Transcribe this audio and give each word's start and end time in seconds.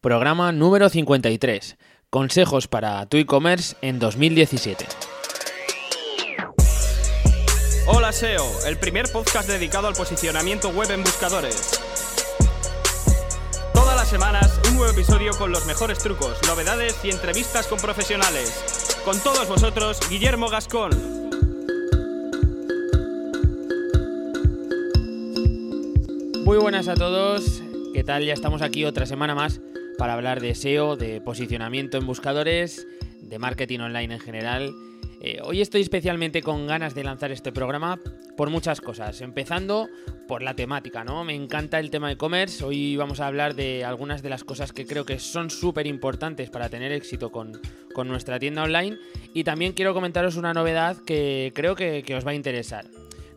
programa 0.00 0.50
número 0.50 0.88
53. 0.88 1.76
Consejos 2.08 2.68
para 2.68 3.04
tu 3.06 3.18
e-commerce 3.18 3.76
en 3.82 3.98
2017. 3.98 4.86
Hola 7.86 8.10
SEO, 8.12 8.46
el 8.66 8.78
primer 8.78 9.10
podcast 9.12 9.48
dedicado 9.48 9.88
al 9.88 9.94
posicionamiento 9.94 10.70
web 10.70 10.90
en 10.90 11.02
buscadores. 11.02 11.78
Todas 13.74 13.94
las 13.94 14.08
semanas 14.08 14.58
un 14.68 14.76
nuevo 14.76 14.90
episodio 14.90 15.32
con 15.36 15.52
los 15.52 15.66
mejores 15.66 15.98
trucos, 15.98 16.38
novedades 16.46 16.96
y 17.04 17.10
entrevistas 17.10 17.66
con 17.66 17.78
profesionales. 17.78 18.96
Con 19.04 19.18
todos 19.20 19.46
vosotros, 19.48 20.00
Guillermo 20.08 20.48
Gascón. 20.48 20.92
Muy 26.44 26.56
buenas 26.56 26.88
a 26.88 26.94
todos, 26.94 27.62
¿qué 27.92 28.02
tal? 28.02 28.24
Ya 28.24 28.32
estamos 28.32 28.62
aquí 28.62 28.84
otra 28.86 29.04
semana 29.04 29.34
más 29.34 29.60
para 30.00 30.14
hablar 30.14 30.40
de 30.40 30.54
SEO, 30.54 30.96
de 30.96 31.20
posicionamiento 31.20 31.98
en 31.98 32.06
buscadores, 32.06 32.88
de 33.20 33.38
marketing 33.38 33.80
online 33.80 34.14
en 34.14 34.20
general. 34.20 34.74
Eh, 35.20 35.40
hoy 35.44 35.60
estoy 35.60 35.82
especialmente 35.82 36.40
con 36.40 36.66
ganas 36.66 36.94
de 36.94 37.04
lanzar 37.04 37.32
este 37.32 37.52
programa 37.52 38.00
por 38.34 38.48
muchas 38.48 38.80
cosas, 38.80 39.20
empezando 39.20 39.90
por 40.26 40.40
la 40.40 40.54
temática, 40.54 41.04
¿no? 41.04 41.22
Me 41.22 41.34
encanta 41.34 41.78
el 41.78 41.90
tema 41.90 42.10
e-commerce, 42.10 42.64
hoy 42.64 42.96
vamos 42.96 43.20
a 43.20 43.26
hablar 43.26 43.54
de 43.54 43.84
algunas 43.84 44.22
de 44.22 44.30
las 44.30 44.42
cosas 44.42 44.72
que 44.72 44.86
creo 44.86 45.04
que 45.04 45.18
son 45.18 45.50
súper 45.50 45.86
importantes 45.86 46.48
para 46.48 46.70
tener 46.70 46.92
éxito 46.92 47.30
con, 47.30 47.60
nuestra 48.06 48.38
tienda 48.38 48.62
online 48.62 48.96
y 49.34 49.44
también 49.44 49.74
quiero 49.74 49.92
comentaros 49.92 50.36
una 50.36 50.54
novedad 50.54 50.96
que 51.04 51.52
creo 51.54 51.76
que 51.76 52.14
os 52.16 52.26
va 52.26 52.30
a 52.30 52.34
interesar. 52.34 52.86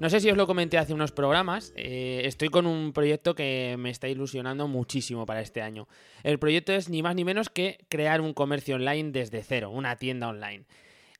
No 0.03 0.09
sé 0.09 0.19
si 0.19 0.29
os 0.29 0.35
lo 0.35 0.47
comenté 0.47 0.77
hace 0.77 0.93
unos 0.93 1.13
programas, 1.13 1.71
eh, 1.77 2.23
estoy 2.25 2.49
con 2.49 2.65
un 2.65 2.91
proyecto 2.91 3.35
que 3.35 3.77
me 3.79 3.89
está 3.89 4.09
ilusionando 4.09 4.67
muchísimo 4.67 5.25
para 5.25 5.39
este 5.39 5.61
año. 5.61 5.87
El 6.23 6.39
proyecto 6.39 6.73
es 6.73 6.89
ni 6.89 7.01
más 7.01 7.15
ni 7.15 7.23
menos 7.23 7.47
que 7.47 7.77
crear 7.87 8.19
un 8.19 8.33
comercio 8.33 8.75
online 8.75 9.11
desde 9.11 9.43
cero, 9.43 9.69
una 9.69 9.95
tienda 9.95 10.27
online. 10.27 10.65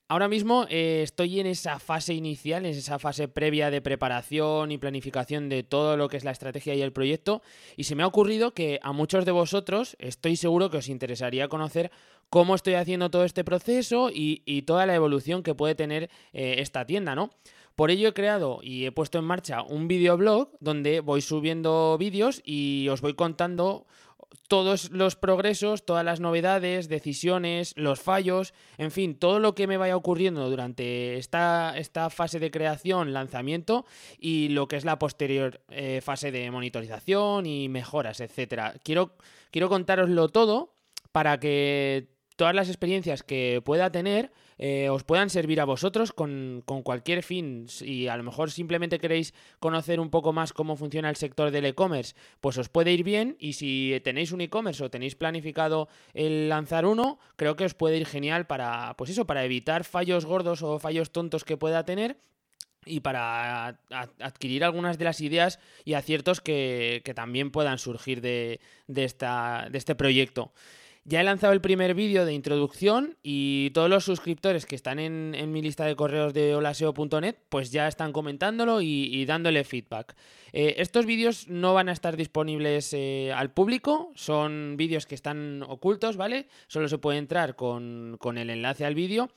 Ahora 0.09 0.27
mismo 0.27 0.67
eh, 0.69 0.99
estoy 1.01 1.39
en 1.39 1.47
esa 1.47 1.79
fase 1.79 2.13
inicial, 2.13 2.65
en 2.65 2.73
esa 2.73 2.99
fase 2.99 3.29
previa 3.29 3.71
de 3.71 3.81
preparación 3.81 4.69
y 4.69 4.77
planificación 4.77 5.47
de 5.47 5.63
todo 5.63 5.95
lo 5.95 6.09
que 6.09 6.17
es 6.17 6.25
la 6.25 6.31
estrategia 6.31 6.75
y 6.75 6.81
el 6.81 6.91
proyecto, 6.91 7.41
y 7.77 7.85
se 7.85 7.95
me 7.95 8.03
ha 8.03 8.07
ocurrido 8.07 8.53
que 8.53 8.81
a 8.83 8.91
muchos 8.91 9.23
de 9.23 9.31
vosotros 9.31 9.95
estoy 9.97 10.35
seguro 10.35 10.69
que 10.69 10.77
os 10.79 10.89
interesaría 10.89 11.47
conocer 11.47 11.89
cómo 12.29 12.53
estoy 12.53 12.73
haciendo 12.73 13.09
todo 13.09 13.23
este 13.23 13.45
proceso 13.45 14.09
y, 14.13 14.63
toda 14.63 14.85
la 14.85 14.95
evolución 14.95 15.41
que 15.41 15.55
puede 15.55 15.73
tener 15.73 16.09
eh, 16.33 16.55
esta 16.57 16.85
tienda, 16.85 17.15
¿no? 17.15 17.29
Por 17.75 17.89
ello 17.89 18.09
he 18.09 18.13
creado 18.13 18.59
y 18.61 18.85
he 18.85 18.91
puesto 18.91 19.17
en 19.17 19.25
marcha 19.25 19.63
un 19.63 19.87
videoblog 19.87 20.51
donde 20.59 20.99
voy 20.99 21.21
subiendo 21.21 21.97
vídeos 21.97 22.41
y 22.45 22.87
os 22.89 23.01
voy 23.01 23.15
contando 23.15 23.87
todos 24.47 24.91
los 24.91 25.15
progresos, 25.15 25.85
todas 25.85 26.05
las 26.05 26.19
novedades, 26.19 26.87
decisiones, 26.87 27.73
los 27.75 27.99
fallos, 27.99 28.53
en 28.77 28.91
fin, 28.91 29.15
todo 29.15 29.39
lo 29.39 29.55
que 29.55 29.67
me 29.67 29.77
vaya 29.77 29.95
ocurriendo 29.95 30.49
durante 30.49 31.17
esta, 31.17 31.77
esta 31.77 32.09
fase 32.09 32.39
de 32.39 32.51
creación, 32.51 33.13
lanzamiento 33.13 33.85
y 34.19 34.49
lo 34.49 34.67
que 34.67 34.75
es 34.75 34.85
la 34.85 34.99
posterior 34.99 35.61
eh, 35.69 36.01
fase 36.03 36.31
de 36.31 36.51
monitorización 36.51 37.45
y 37.45 37.69
mejoras, 37.69 38.19
etcétera. 38.19 38.75
Quiero, 38.83 39.15
quiero 39.49 39.69
contároslo 39.69 40.29
todo 40.29 40.75
para 41.11 41.39
que 41.39 42.12
todas 42.35 42.55
las 42.55 42.69
experiencias 42.69 43.23
que 43.23 43.61
pueda 43.63 43.91
tener 43.91 44.31
eh, 44.57 44.89
os 44.89 45.03
puedan 45.03 45.29
servir 45.29 45.59
a 45.61 45.65
vosotros 45.65 46.13
con, 46.13 46.63
cualquier 46.65 47.23
fin. 47.23 47.67
Y 47.81 48.07
a 48.07 48.17
lo 48.17 48.23
mejor 48.23 48.51
simplemente 48.51 48.99
queréis 48.99 49.33
conocer 49.59 49.99
un 49.99 50.09
poco 50.09 50.33
más 50.33 50.53
cómo 50.53 50.75
funciona 50.75 51.09
el 51.09 51.15
sector 51.15 51.51
del 51.51 51.65
e-commerce, 51.65 52.15
pues 52.39 52.57
os 52.57 52.69
puede 52.69 52.91
ir 52.91 53.03
bien. 53.03 53.35
Y 53.39 53.53
si 53.53 53.99
tenéis 54.03 54.31
un 54.31 54.41
e-commerce 54.41 54.83
o 54.83 54.89
tenéis 54.89 55.15
planificado 55.15 55.89
el 56.13 56.49
lanzar 56.49 56.85
uno, 56.85 57.19
creo 57.35 57.55
que 57.55 57.65
os 57.65 57.73
puede 57.73 57.97
ir 57.97 58.05
genial 58.05 58.47
para, 58.47 58.95
pues 58.97 59.09
eso, 59.09 59.25
para 59.25 59.43
evitar 59.43 59.83
fallos 59.83 60.25
gordos 60.25 60.61
o 60.61 60.79
fallos 60.79 61.11
tontos 61.11 61.43
que 61.43 61.57
pueda 61.57 61.85
tener 61.85 62.17
y 62.85 62.99
para 62.99 63.79
adquirir 64.19 64.63
algunas 64.63 64.97
de 64.97 65.05
las 65.05 65.21
ideas 65.21 65.59
y 65.85 65.93
aciertos 65.93 66.41
que, 66.41 67.01
también 67.15 67.51
puedan 67.51 67.77
surgir 67.77 68.21
de, 68.21 68.59
esta, 68.93 69.67
de 69.71 69.77
este 69.77 69.95
proyecto. 69.95 70.51
Ya 71.05 71.19
he 71.19 71.23
lanzado 71.25 71.51
el 71.51 71.59
primer 71.59 71.95
vídeo 71.95 72.25
de 72.25 72.33
introducción 72.33 73.17
y 73.21 73.71
todos 73.71 73.89
los 73.89 74.05
suscriptores 74.05 74.65
que 74.65 74.75
están 74.75 74.99
en, 74.99 75.51
mi 75.51 75.61
lista 75.61 75.83
de 75.83 75.97
correos 75.97 76.33
de 76.33 76.55
holaseo.net 76.55 77.35
pues 77.49 77.71
ya 77.73 77.89
están 77.89 78.13
comentándolo 78.13 78.79
y, 78.81 79.25
dándole 79.25 79.65
feedback. 79.65 80.15
Eh, 80.53 80.75
estos 80.77 81.05
vídeos 81.05 81.49
no 81.49 81.73
van 81.73 81.89
a 81.89 81.91
estar 81.91 82.15
disponibles 82.15 82.93
eh, 82.93 83.33
al 83.35 83.51
público, 83.51 84.13
son 84.15 84.75
vídeos 84.77 85.05
que 85.05 85.15
están 85.15 85.61
ocultos, 85.67 86.15
¿vale? 86.15 86.47
Solo 86.67 86.87
se 86.87 86.99
puede 86.99 87.17
entrar 87.17 87.57
con, 87.57 88.15
con 88.17 88.37
el 88.37 88.49
enlace 88.49 88.85
al 88.85 88.95
vídeo 88.95 89.29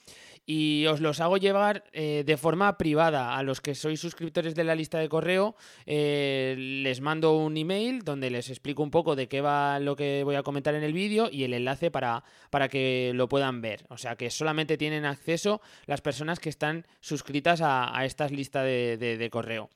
y 0.46 0.86
os 0.86 1.00
los 1.00 1.20
hago 1.20 1.36
llevar 1.36 1.84
eh, 1.92 2.22
de 2.24 2.36
forma 2.36 2.78
privada. 2.78 3.36
A 3.36 3.42
los 3.42 3.60
que 3.60 3.74
sois 3.74 4.00
suscriptores 4.00 4.54
de 4.54 4.62
la 4.62 4.76
lista 4.76 4.98
de 4.98 5.08
correo, 5.08 5.56
eh, 5.84 6.54
les 6.56 7.00
mando 7.00 7.36
un 7.36 7.56
email 7.56 8.02
donde 8.02 8.30
les 8.30 8.48
explico 8.48 8.82
un 8.82 8.92
poco 8.92 9.16
de 9.16 9.26
qué 9.26 9.40
va 9.40 9.80
lo 9.80 9.96
que 9.96 10.22
voy 10.22 10.36
a 10.36 10.44
comentar 10.44 10.74
en 10.76 10.84
el 10.84 10.92
vídeo 10.92 11.28
y 11.30 11.42
el 11.42 11.52
enlace 11.52 11.90
para, 11.90 12.22
para 12.50 12.68
que 12.68 13.10
lo 13.14 13.28
puedan 13.28 13.60
ver. 13.60 13.84
O 13.88 13.98
sea 13.98 14.14
que 14.14 14.30
solamente 14.30 14.78
tienen 14.78 15.04
acceso 15.04 15.60
las 15.86 16.00
personas 16.00 16.38
que 16.38 16.48
están 16.48 16.86
suscritas 17.00 17.60
a, 17.62 18.04
esta 18.04 18.28
lista 18.28 18.62
de 18.62 19.28
correo. 19.32 19.68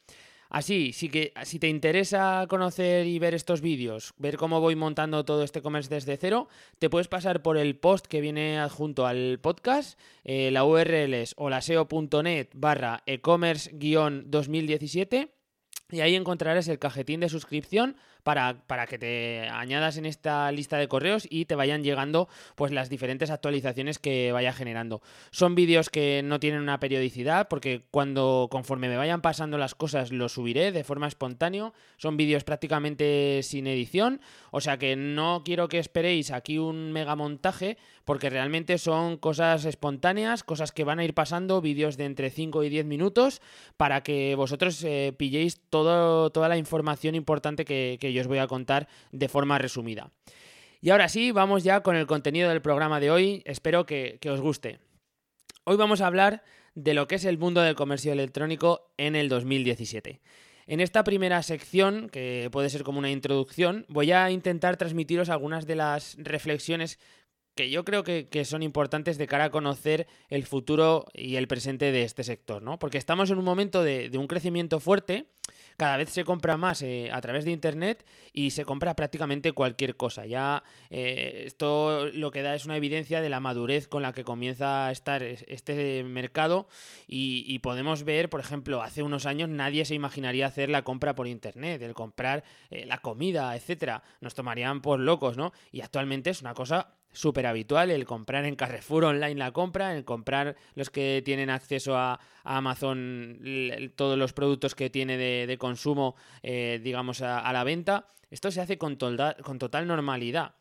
Así, 0.51 0.93
sí 0.93 1.09
que 1.09 1.33
si 1.45 1.59
te 1.61 1.69
interesa 1.69 2.45
conocer 2.49 3.07
y 3.07 3.21
ver 3.21 3.35
estos 3.35 3.61
vídeos, 3.61 4.15
ver 4.19 4.37
cómo 4.37 4.61
voy 4.61 4.75
montando 4.75 5.25
todo 5.25 5.45
este 5.45 5.63
commerce 5.63 5.89
desde 5.89 6.17
cero, 6.17 6.49
te 6.81 6.91
puedes 6.91 7.07
pasar 7.07 7.41
por 7.41 7.57
el 7.57 7.77
post 7.77 8.07
que 8.07 8.21
viene 8.21 8.59
adjunto 8.59 9.07
al 9.07 9.39
podcast. 9.41 9.97
Eh, 10.25 10.51
la 10.51 10.65
URL 10.65 11.15
es 11.15 11.35
holaseo.net 11.37 12.49
barra 12.53 13.05
e-commerce-2017 13.07 15.31
y 15.93 16.01
ahí 16.01 16.17
encontrarás 16.17 16.67
el 16.67 16.81
cajetín 16.81 17.21
de 17.21 17.29
suscripción 17.29 17.95
para, 18.23 18.63
para, 18.67 18.87
que 18.87 18.99
te 18.99 19.49
añadas 19.49 19.97
en 19.97 20.07
esta 20.07 20.51
lista 20.53 20.79
de 20.79 20.89
correos 20.89 21.27
y 21.29 21.45
te 21.45 21.55
vayan 21.55 21.83
llegando 21.83 22.29
pues 22.55 22.73
las 22.73 22.89
diferentes 22.89 23.31
actualizaciones 23.31 23.99
que 23.99 24.33
vaya 24.33 24.53
generando. 24.53 25.03
Son 25.31 25.55
vídeos 25.55 25.91
que 25.91 26.23
no 26.25 26.41
tienen 26.41 26.61
una 26.61 26.81
periodicidad 26.81 27.49
porque 27.49 27.83
cuando 27.91 28.49
conforme 28.51 28.89
me 28.89 28.97
vayan 28.97 29.23
pasando 29.23 29.59
las 29.59 29.75
cosas 29.75 30.13
los 30.13 30.33
subiré 30.33 30.73
de 30.73 30.85
forma 30.85 31.09
espontánea. 31.09 31.73
Son 31.97 32.17
vídeos 32.17 32.45
prácticamente 32.45 33.43
sin 33.43 33.67
edición, 33.67 34.21
o 34.51 34.61
sea 34.61 34.79
que 34.79 34.97
no 34.97 35.43
quiero 35.45 35.69
que 35.69 35.79
esperéis 35.79 36.31
aquí 36.31 36.59
un 36.59 36.93
mega 36.93 37.17
montaje 37.17 37.77
porque 38.05 38.31
realmente 38.31 38.79
son 38.79 39.19
cosas 39.19 39.65
espontáneas, 39.65 40.43
cosas 40.43 40.73
que 40.73 40.85
van 40.85 40.99
a 40.99 41.05
ir 41.05 41.15
pasando, 41.15 41.61
vídeos 41.61 41.97
de 41.97 42.07
entre 42.07 42.31
5 42.31 42.65
y 42.65 42.69
10 42.69 42.87
minutos 42.87 43.41
para 43.77 44.03
que 44.03 44.35
vosotros 44.35 44.83
eh, 44.85 45.15
pilléis 45.17 45.61
todo, 45.71 46.31
toda 46.31 46.49
la 46.49 46.57
información 46.57 47.15
importante 47.15 47.65
que, 47.65 47.99
que 48.01 48.10
yo 48.13 48.21
os 48.23 48.27
voy 48.27 48.39
a 48.39 48.47
contar 48.47 48.89
de 49.13 49.29
forma 49.29 49.59
resumida. 49.59 50.11
Y 50.81 50.91
ahora 50.91 51.09
sí, 51.09 51.31
vamos 51.31 51.63
ya 51.63 51.83
con 51.83 51.95
el 51.97 52.07
contenido 52.07 52.49
del 52.49 52.63
programa 52.63 53.01
de 53.01 53.11
hoy. 53.11 53.43
Espero 53.45 53.85
que, 53.85 54.19
os 54.31 54.41
guste. 54.41 54.79
Hoy 55.65 55.77
vamos 55.77 56.01
a 56.01 56.07
hablar 56.07 56.43
de 56.75 56.95
lo 56.95 57.07
que 57.07 57.17
es 57.17 57.25
el 57.25 57.37
mundo 57.37 57.61
del 57.61 57.75
comercio 57.75 58.13
electrónico 58.13 58.91
en 58.97 59.15
el 59.15 59.29
2017. 59.29 60.21
En 60.67 60.81
esta 60.81 61.05
primera 61.05 61.43
sección, 61.43 62.09
que 62.09 62.49
puede 62.51 62.71
ser 62.71 62.83
como 62.83 62.99
una 62.99 63.11
introducción, 63.11 63.85
voy 63.89 64.13
a 64.13 64.31
intentar 64.31 64.77
transmitiros 64.77 65.29
algunas 65.29 65.67
de 65.67 65.75
las 65.77 66.17
reflexiones 66.19 66.99
que 67.55 67.69
yo 67.69 67.85
creo 67.85 68.05
que, 68.05 68.45
son 68.45 68.63
importantes 68.63 69.19
de 69.19 69.27
cara 69.27 69.45
a 69.45 69.51
conocer 69.51 70.07
el 70.29 70.47
futuro 70.47 71.07
y 71.13 71.37
el 71.37 71.49
presente 71.49 71.93
de 71.93 72.05
este 72.05 72.25
sector, 72.25 72.63
¿no? 72.63 72.79
Porque 72.79 72.99
estamos 72.99 73.31
en 73.31 73.39
un 73.39 73.45
momento 73.45 73.83
de, 73.83 74.11
un 74.17 74.27
crecimiento 74.27 74.81
fuerte 74.81 75.27
cada 75.81 75.97
vez 75.97 76.11
se 76.11 76.27
compra 76.27 76.59
más 76.59 76.83
eh, 76.83 77.09
a 77.11 77.23
través 77.23 77.47
de 77.47 77.53
Internet 77.53 78.05
y 78.35 78.51
se 78.51 78.67
compra 78.67 78.95
prácticamente 78.95 79.53
cualquier 79.53 79.97
cosa. 79.97 80.27
Ya 80.27 80.63
eh, 80.91 81.45
esto 81.47 82.11
lo 82.13 82.31
que 82.31 82.43
da 82.43 82.55
es 82.55 82.67
una 82.67 82.77
evidencia 82.77 83.23
de 83.23 83.31
la 83.31 83.41
madurez 83.41 83.89
con 83.89 84.03
la 84.03 84.13
que 84.13 84.23
comienza 84.23 84.89
a 84.89 84.93
estar 84.93 85.23
este 85.23 86.05
mercado 86.05 86.69
y, 87.09 87.59
podemos 87.61 88.05
ver, 88.05 88.29
por 88.29 88.41
ejemplo, 88.41 88.83
hace 88.83 89.03
unos 89.03 89.25
años 89.25 89.49
nadie 89.49 89.87
se 89.87 89.95
imaginaría 89.95 90.47
hacer 90.47 90.69
la 90.69 90.83
compra 90.83 91.15
por 91.15 91.27
Internet, 91.27 91.81
el 91.81 91.95
comprar 91.95 92.45
eh, 92.71 92.85
la 92.85 92.99
comida, 92.99 93.57
etcétera. 93.57 94.03
Nos 94.21 94.35
tomarían 94.35 94.83
por 94.83 95.01
locos, 95.01 95.39
¿no? 95.39 95.55
Y 95.73 95.81
actualmente 95.81 96.29
es 96.29 96.43
una 96.43 96.53
cosa 96.53 96.93
súper 97.13 97.47
habitual 97.47 97.91
el 97.91 98.05
comprar 98.05 98.45
en 98.45 98.57
Carrefour 98.57 99.05
online 99.05 99.35
la 99.35 99.53
compra, 99.53 99.95
el 99.95 100.05
comprar 100.05 100.57
los 100.75 100.91
que 100.91 101.23
tienen 101.25 101.51
acceso 101.51 101.97
a, 101.97 102.21
Amazon 102.43 103.39
todos 103.97 104.19
los 104.19 104.33
productos 104.33 104.75
que 104.75 104.89
tiene 104.89 105.17
de, 105.19 105.59
consumo, 105.59 106.17
eh, 106.43 106.81
digamos, 106.83 107.21
a, 107.23 107.53
la 107.53 107.65
venta. 107.65 108.07
Esto 108.31 108.51
se 108.51 108.61
hace 108.61 108.79
con, 108.79 108.97
con 108.97 109.59
total 109.59 109.87
normalidad. 109.87 110.55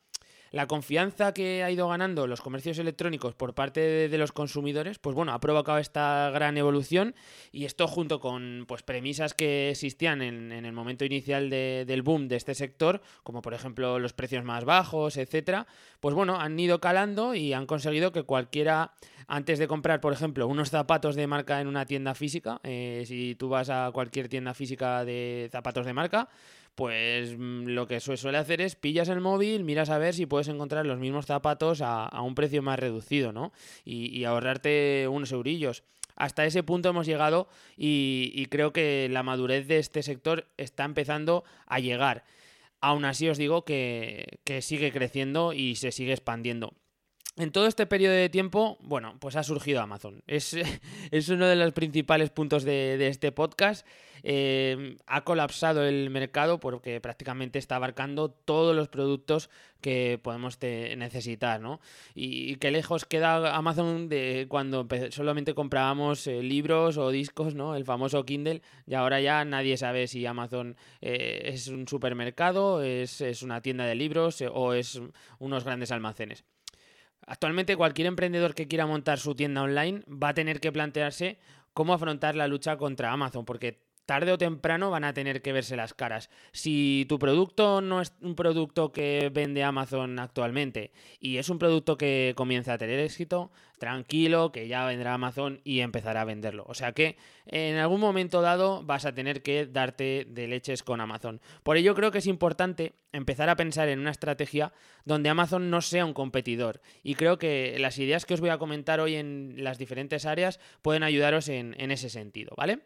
La 0.52 0.68
confianza 0.68 1.34
que 1.34 1.64
ha 1.64 1.72
ido 1.72 1.88
ganando 1.88 2.28
los 2.28 2.42
comercios 2.42 2.80
electrónicos 2.80 3.36
por 3.36 3.54
parte 3.54 4.10
de, 4.10 4.18
los 4.18 4.32
consumidores, 4.32 5.00
pues 5.00 5.16
bueno, 5.16 5.34
ha 5.34 5.40
provocado 5.40 5.78
esta 5.78 6.30
gran 6.34 6.58
evolución 6.58 7.16
y 7.52 7.66
esto 7.66 7.88
junto 7.88 8.20
con 8.20 8.66
pues 8.68 8.84
premisas 8.84 9.34
que 9.34 9.70
existían 9.70 10.22
en, 10.22 10.52
el 10.52 10.74
momento 10.74 11.06
inicial 11.06 11.50
del 11.50 12.02
boom 12.02 12.28
de 12.28 12.36
este 12.36 12.56
sector, 12.56 13.02
como 13.24 13.42
por 13.42 13.54
ejemplo 13.54 14.00
los 14.00 14.14
precios 14.14 14.44
más 14.44 14.66
bajos, 14.66 15.18
etcétera, 15.18 15.68
pues 16.00 16.16
bueno, 16.16 16.40
han 16.40 16.60
ido 16.60 16.80
calando 16.80 17.36
y 17.36 17.54
han 17.54 17.66
conseguido 17.66 18.12
que 18.12 18.24
cualquiera 18.24 18.92
antes 19.30 19.60
de 19.60 19.68
comprar, 19.68 20.02
por 20.02 20.12
ejemplo, 20.12 20.48
unos 20.48 20.72
zapatos 20.72 21.16
de 21.16 21.28
marca 21.28 21.62
en 21.62 21.68
una 21.68 21.86
tienda 21.86 22.16
física, 22.16 22.60
eh, 22.64 23.04
si 23.06 23.36
tú 23.36 23.48
vas 23.48 23.70
a 23.70 23.92
cualquier 23.94 24.28
tienda 24.28 24.56
física 24.56 25.06
de 25.06 25.50
zapatos 25.52 25.86
de 25.86 25.94
marca, 25.94 26.30
pues 26.80 27.38
mm, 27.38 27.66
lo 27.66 27.88
que 27.88 28.00
suele 28.00 28.38
hacer 28.38 28.62
es 28.62 28.78
pillas 28.78 29.10
el 29.10 29.20
móvil, 29.20 29.66
miras 29.66 29.90
a 29.90 29.98
ver 29.98 30.14
si 30.14 30.26
puedes 30.26 30.48
encontrar 30.48 30.86
los 30.86 30.98
mismos 30.98 31.26
zapatos 31.26 31.82
a, 31.84 32.10
un 32.22 32.36
precio 32.36 32.62
más 32.62 32.80
reducido, 32.80 33.34
¿no? 33.34 33.52
Y, 33.84 34.24
ahorrarte 34.24 35.06
unos 35.10 35.34
eurillos. 35.34 35.84
Hasta 36.16 36.46
ese 36.46 36.64
punto 36.64 36.88
hemos 36.88 37.06
llegado 37.06 37.50
y, 37.76 38.46
creo 38.46 38.72
que 38.72 39.10
la 39.12 39.24
madurez 39.24 39.68
de 39.68 39.80
este 39.80 40.04
sector 40.04 40.48
está 40.56 40.86
empezando 40.86 41.44
a 41.66 41.80
llegar. 41.80 42.24
Aún 42.80 43.04
así 43.04 43.28
os 43.28 43.38
digo 43.38 43.66
que, 43.66 44.40
sigue 44.62 44.94
creciendo 44.94 45.52
y 45.52 45.76
se 45.76 45.92
sigue 45.92 46.14
expandiendo. 46.14 46.76
En 47.40 47.52
todo 47.52 47.68
este 47.68 47.86
periodo 47.86 48.16
de 48.16 48.28
tiempo, 48.28 48.78
bueno, 48.82 49.16
pues 49.20 49.38
ha 49.38 49.44
surgido 49.44 49.82
Amazon. 49.82 50.22
Es, 50.28 50.56
es 51.12 51.30
uno 51.30 51.48
de 51.48 51.56
los 51.56 51.72
principales 51.72 52.30
puntos 52.30 52.66
de, 52.66 53.08
este 53.08 53.32
podcast 53.32 53.88
Em, 54.24 54.98
ha 55.08 55.24
colapsado 55.24 55.86
el 55.86 56.10
mercado 56.10 56.60
porque 56.60 57.00
prácticamente 57.02 57.60
está 57.60 57.76
abarcando 57.78 58.30
todos 58.30 58.76
los 58.76 58.90
productos 58.90 59.50
que 59.82 60.20
podemos 60.22 60.58
necesitar, 60.62 61.62
¿no? 61.62 61.80
Y, 62.16 62.58
qué 62.58 62.72
lejos 62.72 63.06
queda 63.06 63.56
Amazon 63.56 64.10
de 64.10 64.48
cuando 64.50 64.88
solamente 65.12 65.54
comprábamos 65.54 66.28
eh, 66.28 66.44
libros 66.44 66.98
o 66.98 67.12
discos, 67.12 67.56
¿no? 67.56 67.76
El 67.76 67.86
famoso 67.86 68.26
Kindle, 68.26 68.62
y 68.86 68.96
ahora 68.96 69.22
ya 69.22 69.46
nadie 69.46 69.78
sabe 69.78 70.08
si 70.08 70.26
Amazon 70.26 70.76
eh, 71.02 71.44
es 71.46 71.68
un 71.70 71.88
supermercado, 71.88 72.84
es, 72.84 73.22
una 73.42 73.62
tienda 73.62 73.86
de 73.86 73.96
libros 73.96 74.42
eh, 74.42 74.50
o 74.52 74.74
es 74.74 75.02
unos 75.40 75.64
grandes 75.64 75.92
almacenes. 75.92 76.44
Actualmente 77.30 77.78
cualquier 77.78 78.08
emprendedor 78.08 78.56
que 78.56 78.68
quiera 78.68 78.88
montar 78.88 79.20
su 79.20 79.36
tienda 79.36 79.62
online 79.62 80.02
va 80.08 80.30
a 80.30 80.34
tener 80.34 80.60
que 80.60 80.72
plantearse 80.72 81.38
cómo 81.74 81.94
afrontar 81.94 82.36
la 82.36 82.48
lucha 82.48 82.76
contra 82.78 83.12
Amazon, 83.12 83.46
porque 83.46 83.84
tarde 84.10 84.32
o 84.32 84.40
temprano 84.40 84.90
van 84.90 85.04
a 85.04 85.14
tener 85.14 85.44
que 85.44 85.54
verse 85.54 85.76
las 85.76 85.94
caras. 85.94 86.32
Si 86.52 87.06
tu 87.08 87.20
producto 87.20 87.80
no 87.80 88.02
es 88.02 88.12
un 88.22 88.34
producto 88.34 88.92
que 88.92 89.30
vende 89.32 89.64
Amazon 89.64 90.18
actualmente 90.18 90.92
y 91.20 91.38
es 91.38 91.48
un 91.48 91.60
producto 91.60 91.96
que 91.96 92.34
comienza 92.36 92.74
a 92.74 92.80
tener 92.80 93.00
éxito, 93.02 93.52
tranquilo, 93.78 94.52
que 94.52 94.68
ya 94.68 94.84
vendrá 94.86 95.14
Amazon 95.14 95.62
y 95.64 95.82
empezará 95.82 96.22
a 96.22 96.26
venderlo. 96.26 96.66
O 96.68 96.74
sea 96.74 96.92
que 96.94 97.18
en 97.46 97.78
algún 97.78 98.02
momento 98.02 98.42
dado 98.42 98.84
vas 98.84 99.06
a 99.06 99.14
tener 99.14 99.44
que 99.44 99.68
darte 99.68 100.26
de 100.28 100.48
leches 100.48 100.82
con 100.82 101.02
Amazon. 101.02 101.40
Por 101.62 101.78
ello 101.78 101.94
creo 101.94 102.10
que 102.10 102.18
es 102.18 102.26
importante 102.26 102.94
empezar 103.12 103.48
a 103.48 103.58
pensar 103.58 103.90
en 103.90 104.00
una 104.00 104.10
estrategia 104.10 104.74
donde 105.06 105.30
Amazon 105.30 105.70
no 105.70 105.82
sea 105.82 106.04
un 106.04 106.16
competidor. 106.16 106.82
Y 107.04 107.14
creo 107.14 107.38
que 107.38 107.78
las 107.78 108.00
ideas 108.00 108.26
que 108.26 108.34
os 108.34 108.42
voy 108.42 108.50
a 108.50 108.58
comentar 108.58 109.00
hoy 109.02 109.18
en 109.18 109.54
las 109.58 109.78
diferentes 109.78 110.26
áreas 110.26 110.60
pueden 110.82 111.04
ayudaros 111.04 111.48
en, 111.48 111.76
en 111.80 111.92
ese 111.92 112.10
sentido, 112.10 112.56
¿vale? 112.58 112.80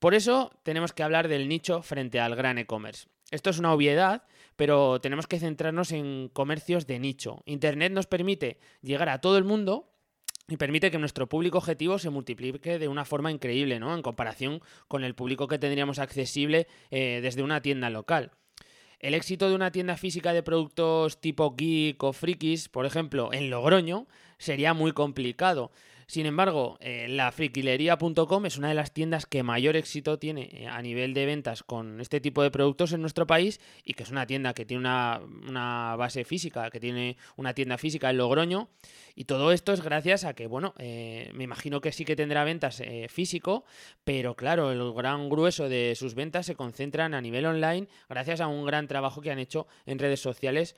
Por 0.00 0.14
eso 0.14 0.50
tenemos 0.62 0.94
que 0.94 1.02
hablar 1.02 1.28
del 1.28 1.46
nicho 1.46 1.82
frente 1.82 2.20
al 2.20 2.34
gran 2.34 2.56
e-commerce. 2.56 3.06
Esto 3.30 3.50
es 3.50 3.58
una 3.58 3.72
obviedad, 3.72 4.24
pero 4.56 4.98
tenemos 5.00 5.26
que 5.26 5.38
centrarnos 5.38 5.92
en 5.92 6.30
comercios 6.32 6.86
de 6.86 6.98
nicho. 6.98 7.42
Internet 7.44 7.92
nos 7.92 8.06
permite 8.06 8.58
llegar 8.80 9.10
a 9.10 9.20
todo 9.20 9.36
el 9.36 9.44
mundo 9.44 9.92
y 10.48 10.56
permite 10.56 10.90
que 10.90 10.98
nuestro 10.98 11.28
público 11.28 11.58
objetivo 11.58 11.98
se 11.98 12.08
multiplique 12.08 12.78
de 12.78 12.88
una 12.88 13.04
forma 13.04 13.30
increíble, 13.30 13.78
¿no? 13.78 13.94
En 13.94 14.00
comparación 14.00 14.62
con 14.88 15.04
el 15.04 15.14
público 15.14 15.48
que 15.48 15.58
tendríamos 15.58 15.98
accesible 15.98 16.66
eh, 16.90 17.20
desde 17.22 17.42
una 17.42 17.60
tienda 17.60 17.90
local. 17.90 18.32
El 19.00 19.14
éxito 19.14 19.48
de 19.48 19.54
una 19.54 19.70
tienda 19.70 19.96
física 19.96 20.32
de 20.32 20.42
productos 20.42 21.20
tipo 21.20 21.54
geek 21.56 22.02
o 22.02 22.12
frikis, 22.12 22.68
por 22.68 22.84
ejemplo, 22.84 23.32
en 23.32 23.48
Logroño, 23.48 24.06
sería 24.38 24.74
muy 24.74 24.92
complicado. 24.92 25.72
Sin 26.10 26.26
embargo, 26.26 26.76
eh, 26.80 27.06
la 27.08 27.30
friquilería.com 27.30 28.44
es 28.44 28.58
una 28.58 28.70
de 28.70 28.74
las 28.74 28.92
tiendas 28.92 29.26
que 29.26 29.44
mayor 29.44 29.76
éxito 29.76 30.18
tiene 30.18 30.50
eh, 30.52 30.66
a 30.66 30.82
nivel 30.82 31.14
de 31.14 31.24
ventas 31.24 31.62
con 31.62 32.00
este 32.00 32.20
tipo 32.20 32.42
de 32.42 32.50
productos 32.50 32.92
en 32.92 33.00
nuestro 33.00 33.28
país 33.28 33.60
y 33.84 33.94
que 33.94 34.02
es 34.02 34.10
una 34.10 34.26
tienda 34.26 34.52
que 34.52 34.64
tiene 34.64 34.80
una, 34.80 35.94
base 35.96 36.24
física, 36.24 36.68
que 36.70 36.80
tiene 36.80 37.16
una 37.36 37.54
tienda 37.54 37.78
física 37.78 38.10
en 38.10 38.16
Logroño. 38.16 38.70
Y 39.14 39.26
todo 39.26 39.52
esto 39.52 39.72
es 39.72 39.82
gracias 39.82 40.24
a 40.24 40.34
que, 40.34 40.48
bueno, 40.48 40.74
eh, 40.78 41.30
me 41.32 41.44
imagino 41.44 41.80
que 41.80 41.92
sí 41.92 42.04
que 42.04 42.16
tendrá 42.16 42.42
ventas 42.42 42.82
físico, 43.08 43.64
pero 44.02 44.34
claro, 44.34 44.72
el 44.72 44.92
gran 44.92 45.28
grueso 45.28 45.68
de 45.68 45.94
sus 45.94 46.16
ventas 46.16 46.46
se 46.46 46.56
concentran 46.56 47.14
a 47.14 47.20
nivel 47.20 47.46
online 47.46 47.86
gracias 48.08 48.40
a 48.40 48.48
un 48.48 48.66
gran 48.66 48.88
trabajo 48.88 49.20
que 49.20 49.30
han 49.30 49.38
hecho 49.38 49.68
en 49.86 50.00
redes 50.00 50.18
sociales, 50.18 50.74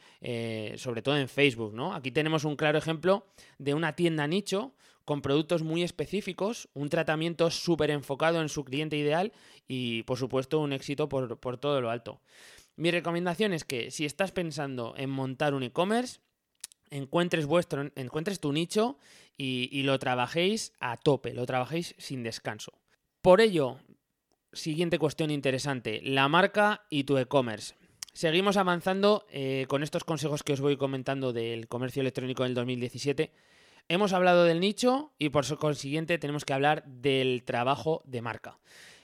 sobre 0.77 1.01
todo 1.01 1.17
en 1.17 1.29
Facebook, 1.29 1.73
¿no? 1.73 1.95
Aquí 1.95 2.11
tenemos 2.11 2.45
un 2.45 2.57
claro 2.57 2.77
ejemplo 2.77 3.29
de 3.57 3.73
una 3.73 3.97
tienda 3.97 4.27
nicho 4.27 4.75
con 5.05 5.23
productos 5.23 5.63
muy 5.63 5.83
específicos, 5.83 6.69
un 6.75 6.89
tratamiento 6.89 7.51
súper 7.51 7.91
enfocado 7.91 8.41
en 8.41 8.49
su 8.49 8.65
cliente 8.65 8.97
ideal 8.97 9.33
y 9.69 10.03
por 10.05 10.19
supuesto 10.19 10.61
un 10.61 10.73
éxito 10.73 11.09
por, 11.09 11.59
todo 11.59 11.81
lo 11.81 11.91
alto. 11.91 12.21
Mi 12.77 12.91
recomendación 12.91 13.53
es 13.53 13.65
que 13.65 13.91
si 13.91 14.05
estás 14.05 14.33
pensando 14.33 14.95
en 14.97 15.11
montar 15.11 15.55
un 15.55 15.63
e-commerce, 15.63 16.21
encuentres, 16.91 17.47
vuestro, 17.47 17.91
encuentres 17.97 18.41
tu 18.41 18.53
nicho 18.53 18.99
y, 19.37 19.83
lo 19.83 19.99
trabajéis 19.99 20.73
a 20.79 20.97
tope, 20.97 21.35
lo 21.35 21.47
trabajéis 21.47 21.95
sin 21.99 22.23
descanso. 22.23 22.73
Por 23.21 23.41
ello, 23.41 23.79
siguiente 24.53 24.99
cuestión 24.99 25.31
interesante, 25.31 26.01
la 26.03 26.29
marca 26.29 26.87
y 26.91 27.05
tu 27.05 27.19
e-commerce. 27.19 27.75
Seguimos 28.13 28.57
avanzando 28.59 29.27
eh, 29.31 29.65
con 29.69 29.83
estos 29.83 30.05
consejos 30.05 30.43
que 30.43 30.53
os 30.53 30.61
voy 30.61 30.77
comentando 30.77 31.33
del 31.33 31.67
comercio 31.67 32.03
electrónico 32.03 32.43
del 32.43 32.55
2017 32.55 33.33
Hemos 33.93 34.15
hablado 34.15 34.45
del 34.45 34.59
nicho 34.59 35.13
y 35.19 35.29
por 35.29 35.45
consiguiente 35.59 36.17
tenemos 36.17 36.47
que 36.47 36.55
hablar 36.55 36.83
del 36.87 37.43
trabajo 37.45 38.01
de 38.07 38.23
marca. 38.23 38.59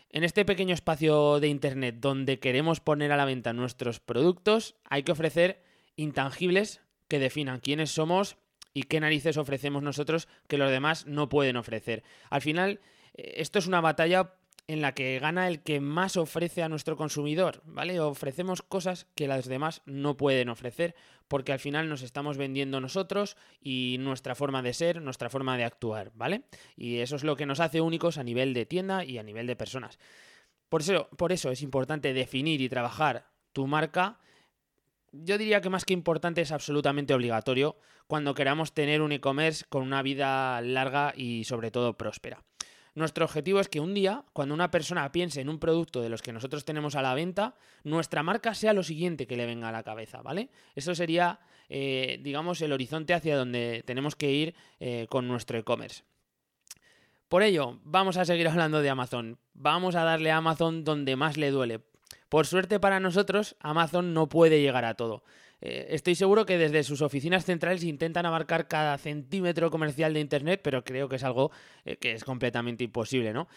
En 0.08 0.24
este 0.24 0.46
pequeño 0.46 0.72
espacio 0.72 1.40
de 1.40 1.48
Internet 1.48 1.96
donde 1.98 2.38
queremos 2.40 2.80
poner 2.80 3.12
a 3.12 3.18
la 3.18 3.26
venta 3.26 3.52
nuestros 3.52 4.00
productos, 4.00 4.76
hay 4.84 5.02
que 5.02 5.12
ofrecer 5.12 5.62
intangibles 5.96 6.80
que 7.06 7.18
definan 7.18 7.60
quiénes 7.60 7.90
somos 7.90 8.38
y 8.72 8.84
qué 8.84 8.98
narices 8.98 9.36
ofrecemos 9.36 9.82
nosotros 9.82 10.26
que 10.46 10.56
los 10.56 10.70
demás 10.70 11.04
no 11.06 11.28
pueden 11.28 11.58
ofrecer. 11.58 12.02
Al 12.30 12.40
final, 12.40 12.80
eh, 13.12 13.34
esto 13.36 13.58
es 13.58 13.66
una 13.66 13.82
batalla 13.82 14.36
en 14.68 14.82
la 14.82 14.92
que 14.92 15.18
gana 15.18 15.48
el 15.48 15.62
que 15.62 15.80
más 15.80 16.18
ofrece 16.18 16.62
a 16.62 16.68
nuestro 16.68 16.96
consumidor, 16.96 17.62
¿vale? 17.64 17.98
Ofrecemos 18.00 18.60
cosas 18.60 19.06
que 19.14 19.26
las 19.26 19.46
demás 19.46 19.80
no 19.86 20.18
pueden 20.18 20.50
ofrecer, 20.50 20.94
porque 21.26 21.52
al 21.52 21.58
final 21.58 21.88
nos 21.88 22.02
estamos 22.02 22.36
vendiendo 22.36 22.78
nosotros 22.78 23.38
y 23.62 23.96
nuestra 23.98 24.34
forma 24.34 24.60
de 24.60 24.74
ser, 24.74 25.00
nuestra 25.00 25.30
forma 25.30 25.56
de 25.56 25.64
actuar, 25.64 26.12
¿vale? 26.14 26.42
Y 26.76 26.98
eso 26.98 27.16
es 27.16 27.24
lo 27.24 27.34
que 27.34 27.46
nos 27.46 27.60
hace 27.60 27.80
únicos 27.80 28.18
a 28.18 28.24
nivel 28.24 28.52
de 28.52 28.66
tienda 28.66 29.04
y 29.04 29.16
a 29.16 29.22
nivel 29.22 29.46
de 29.46 29.56
personas. 29.56 29.98
Por 30.68 30.82
eso, 30.82 31.08
por 31.16 31.32
eso 31.32 31.50
es 31.50 31.62
importante 31.62 32.12
definir 32.12 32.60
y 32.60 32.68
trabajar 32.68 33.26
tu 33.54 33.66
marca. 33.66 34.18
Yo 35.12 35.38
diría 35.38 35.62
que 35.62 35.70
más 35.70 35.86
que 35.86 35.94
importante 35.94 36.42
es 36.42 36.52
absolutamente 36.52 37.14
obligatorio 37.14 37.78
cuando 38.06 38.34
queramos 38.34 38.74
tener 38.74 39.00
un 39.00 39.12
e-commerce 39.12 39.64
con 39.70 39.82
una 39.82 40.02
vida 40.02 40.60
larga 40.60 41.14
y 41.16 41.44
sobre 41.44 41.70
todo 41.70 41.96
próspera. 41.96 42.44
Nuestro 42.98 43.24
objetivo 43.24 43.60
es 43.60 43.68
que 43.68 43.78
un 43.78 43.94
día, 43.94 44.24
cuando 44.32 44.54
una 44.54 44.72
persona 44.72 45.12
piense 45.12 45.40
en 45.40 45.48
un 45.48 45.60
producto 45.60 46.02
de 46.02 46.08
los 46.08 46.20
que 46.20 46.32
nosotros 46.32 46.64
tenemos 46.64 46.96
a 46.96 47.00
la 47.00 47.14
venta, 47.14 47.54
nuestra 47.84 48.24
marca 48.24 48.54
sea 48.54 48.72
lo 48.72 48.82
siguiente 48.82 49.28
que 49.28 49.36
le 49.36 49.46
venga 49.46 49.68
a 49.68 49.72
la 49.72 49.84
cabeza, 49.84 50.20
¿vale? 50.20 50.48
Eso 50.74 50.96
sería, 50.96 51.38
eh, 51.68 52.18
digamos, 52.24 52.60
el 52.60 52.72
horizonte 52.72 53.14
hacia 53.14 53.36
donde 53.36 53.84
tenemos 53.86 54.16
que 54.16 54.32
ir 54.32 54.54
eh, 54.80 55.06
con 55.08 55.28
nuestro 55.28 55.56
e-commerce. 55.56 56.02
Por 57.28 57.44
ello, 57.44 57.78
vamos 57.84 58.16
a 58.16 58.24
seguir 58.24 58.48
hablando 58.48 58.82
de 58.82 58.90
Amazon. 58.90 59.38
Vamos 59.54 59.94
a 59.94 60.02
darle 60.02 60.32
a 60.32 60.38
Amazon 60.38 60.82
donde 60.82 61.14
más 61.14 61.36
le 61.36 61.52
duele. 61.52 61.82
Por 62.28 62.48
suerte 62.48 62.80
para 62.80 62.98
nosotros, 62.98 63.54
Amazon 63.60 64.12
no 64.12 64.28
puede 64.28 64.60
llegar 64.60 64.84
a 64.84 64.94
todo. 64.94 65.22
Eh, 65.60 65.88
estoy 65.90 66.14
seguro 66.14 66.46
que 66.46 66.58
desde 66.58 66.84
sus 66.84 67.02
oficinas 67.02 67.44
centrales 67.44 67.84
intentan 67.84 68.26
abarcar 68.26 68.68
cada 68.68 68.96
centímetro 68.98 69.70
comercial 69.70 70.14
de 70.14 70.20
Internet, 70.20 70.60
pero 70.62 70.84
creo 70.84 71.08
que 71.08 71.16
es 71.16 71.24
algo 71.24 71.50
eh, 71.84 71.96
que 71.96 72.12
es 72.12 72.24
completamente 72.24 72.84
imposible, 72.84 73.32
¿no? 73.32 73.48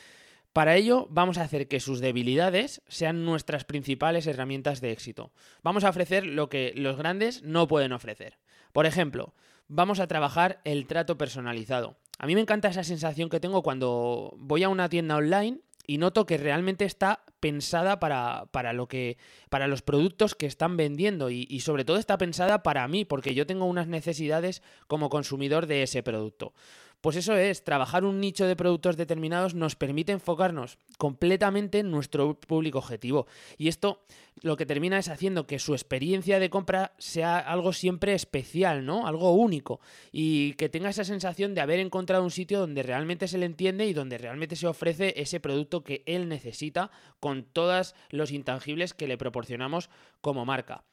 Para 0.54 0.76
ello, 0.76 1.08
vamos 1.10 1.38
a 1.38 1.44
hacer 1.44 1.70
que 1.70 1.80
sus 1.80 2.02
debilidades 2.02 2.82
sean 2.90 3.24
nuestras 3.24 3.64
principales 3.64 4.28
herramientas 4.28 4.82
de 4.82 4.92
éxito. 4.92 5.32
Vamos 5.64 5.86
a 5.86 5.90
ofrecer 5.90 6.26
lo 6.26 6.50
que 6.50 6.74
los 6.76 6.98
grandes 6.98 7.42
no 7.44 7.68
pueden 7.70 7.94
ofrecer. 7.94 8.38
Por 8.74 8.86
ejemplo, 8.86 9.34
vamos 9.70 10.02
a 10.02 10.08
trabajar 10.08 10.60
el 10.66 10.88
trato 10.88 11.18
personalizado. 11.18 11.96
A 12.20 12.28
mí 12.28 12.36
me 12.36 12.42
encanta 12.42 12.68
esa 12.68 12.84
sensación 12.84 13.30
que 13.30 13.40
tengo 13.40 13.64
cuando 13.64 14.34
voy 14.38 14.64
a 14.64 14.70
una 14.70 14.90
tienda 14.90 15.16
online 15.16 15.62
y 15.88 15.98
noto 15.98 16.26
que 16.26 16.38
realmente 16.38 16.86
está 16.86 17.24
pensada 17.40 18.00
para, 18.00 18.46
para, 18.52 18.74
lo 18.74 18.88
que, 18.88 19.18
para 19.50 19.68
los 19.68 19.82
productos 19.82 20.36
que 20.36 20.46
están 20.46 20.78
vendiendo 20.78 21.30
y, 21.30 21.48
y, 21.50 21.62
sobre 21.62 21.86
todo 21.86 21.98
está 21.98 22.18
pensada 22.18 22.64
para 22.64 22.88
mí 22.88 23.06
porque 23.06 23.34
yo 23.34 23.46
tengo 23.46 23.66
unas 23.66 23.88
necesidades 23.88 24.62
como 24.88 25.10
consumidor 25.10 25.66
de 25.66 25.84
ese 25.84 26.04
producto. 26.04 26.54
Pues 27.02 27.16
eso 27.16 27.36
es, 27.36 27.64
trabajar 27.64 28.06
un 28.06 28.20
nicho 28.20 28.46
de 28.46 28.56
productos 28.56 28.96
determinados 28.96 29.56
nos 29.56 29.76
permite 29.76 30.12
enfocarnos 30.12 30.78
completamente 31.00 31.80
en 31.80 31.90
nuestro 31.90 32.40
público 32.40 32.78
objetivo. 32.78 33.26
Y 33.58 33.70
esto 33.70 34.04
lo 34.44 34.56
que 34.56 34.68
termina 34.68 35.00
es 35.00 35.10
haciendo 35.10 35.48
que 35.48 35.58
su 35.58 35.74
experiencia 35.74 36.40
de 36.40 36.52
compra 36.52 36.94
sea 37.00 37.40
algo 37.40 37.74
siempre 37.74 38.14
especial, 38.14 38.86
¿no? 38.86 39.08
Algo 39.08 39.34
único. 39.34 39.82
Y 40.12 40.54
que 40.54 40.70
tenga 40.70 40.90
esa 40.90 41.04
sensación 41.04 41.56
de 41.56 41.62
haber 41.62 41.80
encontrado 41.80 42.24
un 42.24 42.30
sitio 42.30 42.60
donde 42.60 42.84
realmente 42.84 43.28
se 43.28 43.40
le 43.40 43.48
entiende 43.48 43.88
y 43.88 43.94
donde 43.94 44.20
realmente 44.20 44.56
se 44.56 44.68
ofrece 44.68 45.16
ese 45.18 45.40
producto 45.40 45.84
que 45.84 46.04
él 46.06 46.30
necesita 46.30 46.92
con 47.20 47.46
todos 47.46 47.96
los 48.12 48.32
intangibles 48.32 48.94
que 48.94 49.08
le 49.08 49.18
proporcionamos 49.18 49.90
como 50.22 50.46
marca 50.46 50.84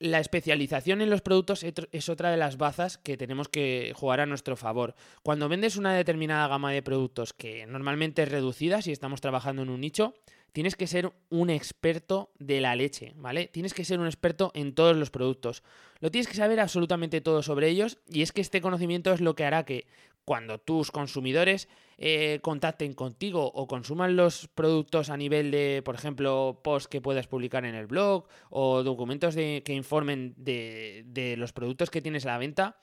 la 0.00 0.18
especialización 0.18 1.02
en 1.02 1.10
los 1.10 1.20
productos 1.20 1.62
es 1.62 2.08
otra 2.08 2.30
de 2.30 2.38
las 2.38 2.56
bazas 2.56 2.96
que 2.98 3.18
tenemos 3.18 3.48
que 3.48 3.92
jugar 3.94 4.20
a 4.20 4.26
nuestro 4.26 4.56
favor. 4.56 4.94
Cuando 5.22 5.48
vendes 5.48 5.76
una 5.76 5.94
determinada 5.94 6.48
gama 6.48 6.72
de 6.72 6.82
productos 6.82 7.34
que 7.34 7.66
normalmente 7.66 8.22
es 8.22 8.30
reducida 8.30 8.82
si 8.82 8.92
estamos 8.92 9.20
trabajando 9.20 9.62
en 9.62 9.68
un 9.68 9.82
nicho, 9.82 10.14
tienes 10.52 10.74
que 10.74 10.86
ser 10.86 11.12
un 11.28 11.50
experto 11.50 12.32
de 12.38 12.60
la 12.60 12.74
leche, 12.74 13.12
¿vale? 13.16 13.48
Tienes 13.48 13.74
que 13.74 13.84
ser 13.84 14.00
un 14.00 14.06
experto 14.06 14.50
en 14.54 14.74
todos 14.74 14.96
los 14.96 15.10
productos. 15.10 15.62
Lo 16.00 16.10
tienes 16.10 16.28
que 16.28 16.34
saber 16.34 16.60
absolutamente 16.60 17.20
todo 17.20 17.42
sobre 17.42 17.68
ellos 17.68 17.98
y 18.08 18.22
es 18.22 18.32
que 18.32 18.40
este 18.40 18.62
conocimiento 18.62 19.12
es 19.12 19.20
lo 19.20 19.34
que 19.34 19.44
hará 19.44 19.64
que 19.64 19.86
cuando 20.24 20.58
tus 20.58 20.90
consumidores 20.90 21.68
eh, 21.98 22.40
contacten 22.42 22.94
contigo 22.94 23.50
o 23.52 23.66
consuman 23.66 24.16
los 24.16 24.48
productos 24.48 25.10
a 25.10 25.16
nivel 25.16 25.50
de, 25.50 25.82
por 25.84 25.94
ejemplo, 25.94 26.60
posts 26.64 26.88
que 26.88 27.00
puedas 27.00 27.26
publicar 27.26 27.64
en 27.64 27.74
el 27.74 27.86
blog 27.86 28.26
o 28.48 28.82
documentos 28.82 29.34
que 29.34 29.72
informen 29.74 30.34
de, 30.36 31.04
de 31.06 31.36
los 31.36 31.52
productos 31.52 31.90
que 31.90 32.02
tienes 32.02 32.24
a 32.26 32.30
la 32.30 32.38
venta, 32.38 32.76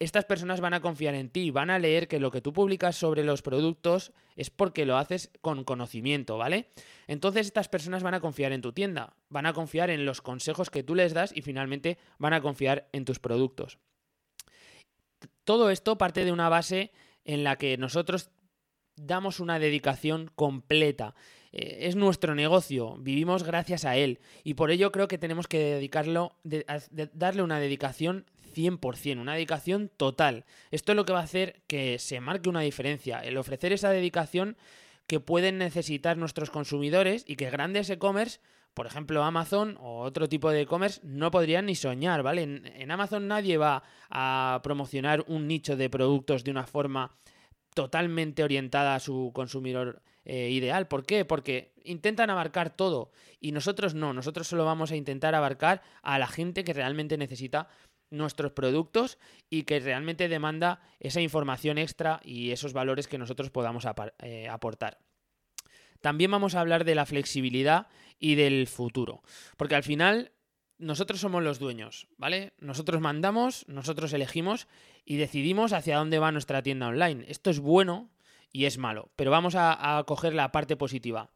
estas 0.00 0.24
personas 0.24 0.60
van 0.60 0.74
a 0.74 0.80
confiar 0.80 1.14
en 1.14 1.30
ti, 1.30 1.50
van 1.50 1.70
a 1.70 1.78
leer 1.78 2.08
que 2.08 2.18
lo 2.18 2.30
que 2.30 2.40
tú 2.40 2.52
publicas 2.52 2.96
sobre 2.96 3.24
los 3.24 3.42
productos 3.42 4.12
es 4.36 4.50
porque 4.50 4.86
lo 4.86 4.98
haces 4.98 5.30
con 5.40 5.64
conocimiento, 5.64 6.36
¿vale? 6.36 6.70
Entonces 7.06 7.46
estas 7.46 7.68
personas 7.68 8.02
van 8.02 8.14
a 8.14 8.20
confiar 8.20 8.52
en 8.52 8.60
tu 8.60 8.72
tienda, 8.72 9.14
van 9.28 9.46
a 9.46 9.52
confiar 9.52 9.90
en 9.90 10.04
los 10.04 10.20
consejos 10.20 10.70
que 10.70 10.82
tú 10.82 10.94
les 10.94 11.14
das 11.14 11.32
y 11.34 11.42
finalmente 11.42 11.98
van 12.18 12.32
a 12.32 12.40
confiar 12.40 12.88
en 12.92 13.04
tus 13.04 13.20
productos. 13.20 13.78
Todo 15.44 15.70
esto 15.70 15.98
parte 15.98 16.24
de 16.24 16.32
una 16.32 16.48
base 16.48 16.90
en 17.24 17.44
la 17.44 17.56
que 17.56 17.76
nosotros 17.76 18.30
damos 18.96 19.40
una 19.40 19.58
dedicación 19.58 20.30
completa. 20.34 21.14
Eh, 21.52 21.86
es 21.88 21.96
nuestro 21.96 22.34
negocio, 22.34 22.96
vivimos 22.98 23.42
gracias 23.42 23.84
a 23.84 23.96
él 23.96 24.20
y 24.42 24.54
por 24.54 24.70
ello 24.70 24.92
creo 24.92 25.08
que 25.08 25.18
tenemos 25.18 25.46
que 25.46 25.58
dedicarlo, 25.58 26.36
darle 27.12 27.42
una 27.42 27.60
dedicación 27.60 28.26
100%, 28.54 29.20
una 29.20 29.34
dedicación 29.34 29.90
total. 29.96 30.44
Esto 30.70 30.92
es 30.92 30.96
lo 30.96 31.04
que 31.04 31.12
va 31.12 31.20
a 31.20 31.24
hacer 31.24 31.62
que 31.66 31.98
se 31.98 32.20
marque 32.20 32.48
una 32.48 32.60
diferencia, 32.60 33.20
el 33.20 33.36
ofrecer 33.36 33.72
esa 33.72 33.90
dedicación 33.90 34.56
que 35.06 35.20
pueden 35.20 35.58
necesitar 35.58 36.16
nuestros 36.16 36.50
consumidores 36.50 37.24
y 37.26 37.36
que 37.36 37.50
grandes 37.50 37.90
e-commerce 37.90 38.40
por 38.74 38.86
ejemplo, 38.86 39.22
Amazon 39.22 39.78
o 39.80 40.00
otro 40.02 40.28
tipo 40.28 40.50
de 40.50 40.62
e-commerce 40.62 41.00
no 41.04 41.30
podrían 41.30 41.66
ni 41.66 41.76
soñar, 41.76 42.22
¿vale? 42.22 42.42
En, 42.42 42.90
Amazon 42.90 43.28
nadie 43.28 43.56
va 43.56 43.84
a 44.10 44.60
promocionar 44.62 45.24
un 45.28 45.46
nicho 45.46 45.76
de 45.76 45.88
productos 45.88 46.42
de 46.42 46.50
una 46.50 46.66
forma 46.66 47.16
totalmente 47.72 48.42
orientada 48.42 48.96
a 48.96 49.00
su 49.00 49.30
consumidor 49.32 50.02
eh, 50.24 50.50
ideal. 50.50 50.88
¿Por 50.88 51.06
qué? 51.06 51.24
Porque 51.24 51.72
intentan 51.84 52.30
abarcar 52.30 52.70
todo 52.70 53.12
y 53.40 53.52
nosotros 53.52 53.94
no, 53.94 54.12
nosotros 54.12 54.48
solo 54.48 54.64
vamos 54.64 54.90
a 54.90 54.96
intentar 54.96 55.34
abarcar 55.34 55.82
a 56.02 56.18
la 56.18 56.26
gente 56.26 56.64
que 56.64 56.72
realmente 56.72 57.16
necesita 57.16 57.68
nuestros 58.10 58.52
productos 58.52 59.18
y 59.50 59.62
que 59.64 59.80
realmente 59.80 60.28
demanda 60.28 60.80
esa 60.98 61.20
información 61.20 61.78
extra 61.78 62.20
y 62.24 62.50
esos 62.50 62.72
valores 62.72 63.06
que 63.06 63.18
nosotros 63.18 63.50
podamos 63.50 63.86
eh, 64.20 64.48
aportar. 64.48 64.98
También 66.00 66.30
vamos 66.30 66.54
a 66.54 66.60
hablar 66.60 66.84
de 66.84 66.94
la 66.94 67.06
flexibilidad 67.06 67.86
y 68.18 68.34
del 68.34 68.66
futuro. 68.66 69.22
Porque 69.56 69.74
al 69.74 69.82
final 69.82 70.32
nosotros 70.78 71.20
somos 71.20 71.42
los 71.42 71.58
dueños, 71.58 72.08
¿vale? 72.16 72.52
Nosotros 72.58 73.00
mandamos, 73.00 73.64
nosotros 73.68 74.12
elegimos 74.12 74.66
y 75.04 75.16
decidimos 75.16 75.72
hacia 75.72 75.98
dónde 75.98 76.18
va 76.18 76.32
nuestra 76.32 76.62
tienda 76.62 76.88
online. 76.88 77.24
Esto 77.28 77.50
es 77.50 77.60
bueno 77.60 78.10
y 78.52 78.66
es 78.66 78.78
malo, 78.78 79.10
pero 79.16 79.30
vamos 79.30 79.54
a, 79.56 80.02
coger 80.06 80.34
la 80.34 80.52
parte 80.52 80.76
positiva. 80.76 81.30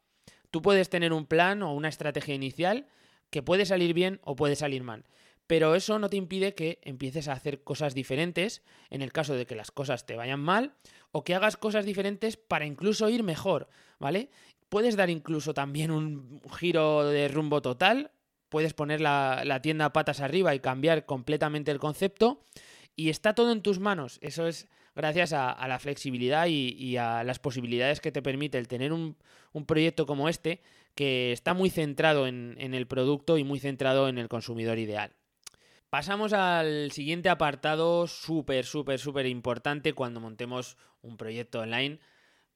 Tú 0.50 0.62
puedes 0.62 0.88
tener 0.88 1.12
un 1.12 1.26
plan 1.26 1.62
o 1.62 1.74
una 1.74 1.88
estrategia 1.88 2.34
inicial 2.34 2.86
que 3.30 3.42
puede 3.42 3.66
salir 3.66 3.94
bien 3.94 4.20
o 4.22 4.36
puede 4.36 4.56
salir 4.56 4.82
mal. 4.82 5.04
Pero 5.46 5.74
eso 5.74 5.98
no 5.98 6.10
te 6.10 6.16
impide 6.16 6.54
que 6.54 6.78
empieces 6.82 7.26
a 7.26 7.32
hacer 7.32 7.62
cosas 7.64 7.94
diferentes 7.94 8.62
en 8.90 9.02
el 9.02 9.12
caso 9.12 9.34
de 9.34 9.46
que 9.46 9.54
las 9.54 9.70
cosas 9.70 10.04
te 10.04 10.14
vayan 10.14 10.40
mal 10.40 10.74
o 11.10 11.24
que 11.24 11.34
hagas 11.34 11.56
cosas 11.56 11.86
diferentes 11.86 12.36
para 12.36 12.66
incluso 12.66 13.08
ir 13.08 13.22
mejor, 13.22 13.68
¿vale? 13.98 14.30
Puedes 14.68 14.96
dar 14.96 15.10
incluso 15.10 15.54
también 15.54 15.90
un 15.90 16.40
giro 16.58 17.06
de 17.06 17.28
rumbo 17.28 17.62
total, 17.62 18.10
puedes 18.48 18.74
poner 18.74 19.00
la, 19.00 19.60
tienda 19.62 19.92
patas 19.92 20.20
arriba 20.20 20.54
y 20.54 20.60
cambiar 20.60 21.06
completamente 21.06 21.70
el 21.70 21.78
concepto 21.78 22.44
y 22.96 23.10
está 23.10 23.34
todo 23.34 23.52
en 23.52 23.62
tus 23.62 23.78
manos. 23.78 24.18
Eso 24.22 24.46
es 24.46 24.68
gracias 24.94 25.32
a, 25.32 25.66
la 25.68 25.78
flexibilidad 25.78 26.46
y, 26.48 26.96
a 26.96 27.24
las 27.24 27.38
posibilidades 27.38 28.00
que 28.00 28.12
te 28.12 28.22
permite 28.22 28.58
el 28.58 28.68
tener 28.68 28.92
un, 28.92 29.16
proyecto 29.66 30.06
como 30.06 30.28
este 30.28 30.60
que 30.94 31.32
está 31.32 31.54
muy 31.54 31.70
centrado 31.70 32.26
en, 32.26 32.56
en 32.58 32.74
el 32.74 32.86
producto 32.86 33.38
y 33.38 33.44
muy 33.44 33.60
centrado 33.60 34.08
en 34.08 34.18
el 34.18 34.28
consumidor 34.28 34.78
ideal. 34.78 35.12
Pasamos 35.90 36.32
al 36.32 36.90
siguiente 36.92 37.30
apartado 37.30 38.06
súper, 38.06 38.66
súper, 38.66 38.98
súper 38.98 39.26
importante 39.26 39.94
cuando 39.94 40.20
montemos 40.20 40.76
un 41.00 41.16
proyecto 41.16 41.60
online 41.60 41.98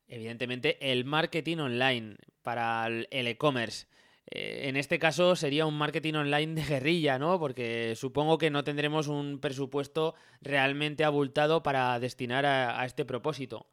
evidentemente, 0.09 0.90
el 0.90 1.04
marketing 1.04 1.59
online 1.59 2.16
para 2.42 2.87
el 2.87 3.26
e-commerce. 3.26 3.87
Eh, 4.35 4.68
en 4.68 4.76
este 4.76 4.99
caso 4.99 5.37
sería 5.37 5.66
un 5.66 5.76
marketing 5.76 6.14
online 6.14 6.54
de 6.54 6.64
guerrilla, 6.64 7.18
¿no? 7.18 7.38
Porque 7.38 7.94
supongo 7.97 8.38
que 8.38 8.50
no 8.50 8.64
tendremos 8.64 9.09
un 9.09 9.40
presupuesto 9.40 10.14
realmente 10.40 11.04
abultado 11.04 11.62
para 11.62 11.99
destinar 12.00 12.47
a, 12.47 12.85
este 12.85 13.04
propósito. 13.04 13.66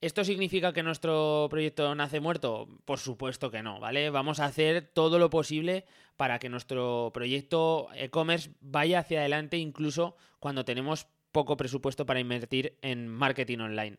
¿Esto 0.00 0.24
significa 0.24 0.72
que 0.72 0.82
nuestro 0.82 1.48
proyecto 1.50 1.92
nace 1.94 2.20
muerto? 2.20 2.68
Por 2.84 2.98
supuesto 2.98 3.50
que 3.50 3.62
no, 3.62 3.80
¿vale? 3.80 4.10
Vamos 4.10 4.40
a 4.40 4.44
hacer 4.44 4.82
todo 4.82 5.18
lo 5.18 5.30
posible 5.30 5.86
para 6.16 6.38
que 6.38 6.48
nuestro 6.48 7.10
proyecto 7.12 7.88
e-commerce 7.94 8.50
vaya 8.60 9.00
hacia 9.00 9.20
adelante 9.20 9.56
incluso 9.56 10.16
cuando 10.38 10.64
tenemos 10.64 11.08
poco 11.32 11.56
presupuesto 11.56 12.06
para 12.06 12.20
invertir 12.20 12.78
en 12.82 13.08
marketing 13.08 13.58
online. 13.58 13.98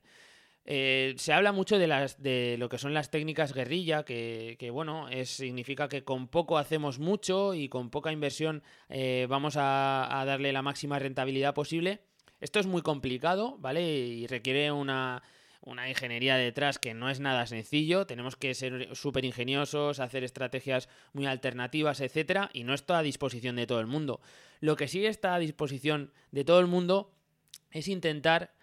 Eh, 0.66 1.16
se 1.18 1.34
habla 1.34 1.52
mucho 1.52 1.80
de, 1.80 1.88
las, 1.88 2.22
de 2.22 2.56
lo 2.60 2.70
que 2.70 2.78
son 2.78 2.94
las 2.94 3.10
técnicas 3.10 3.54
guerrilla, 3.54 4.04
que, 4.04 4.70
bueno, 4.72 5.10
es, 5.10 5.30
significa 5.30 5.90
que 5.90 6.04
con 6.04 6.28
poco 6.28 6.58
hacemos 6.58 7.00
mucho 7.00 7.54
y 7.54 7.70
con 7.70 7.90
poca 7.90 8.12
inversión 8.12 8.62
eh, 8.90 9.26
vamos 9.30 9.56
a, 9.58 10.24
darle 10.26 10.54
la 10.54 10.62
máxima 10.62 11.00
rentabilidad 11.00 11.54
posible. 11.54 12.02
Esto 12.40 12.60
es 12.60 12.68
muy 12.68 12.82
complicado, 12.82 13.58
¿vale? 13.60 13.82
Y 13.82 14.28
requiere 14.28 14.72
una, 14.72 15.24
una 15.62 15.90
ingeniería 15.90 16.38
detrás 16.38 16.80
que 16.80 16.94
no 16.94 17.10
es 17.10 17.20
nada 17.20 17.48
sencillo. 17.48 18.06
Tenemos 18.06 18.36
que 18.36 18.54
ser 18.54 18.96
súper 18.96 19.26
ingeniosos, 19.26 20.00
hacer 20.00 20.24
estrategias 20.24 20.88
muy 21.14 21.26
alternativas, 21.26 22.00
etcétera, 22.00 22.50
y 22.54 22.64
no 22.64 22.74
está 22.74 23.00
a 23.00 23.04
disposición 23.04 23.56
de 23.56 23.68
todo 23.68 23.80
el 23.80 23.88
mundo. 23.88 24.22
Lo 24.60 24.76
que 24.76 24.88
sí 24.88 25.06
está 25.06 25.36
a 25.36 25.40
disposición 25.40 26.14
de 26.32 26.44
todo 26.44 26.60
el 26.60 26.68
mundo 26.68 27.12
es 27.72 27.88
intentar 27.88 28.54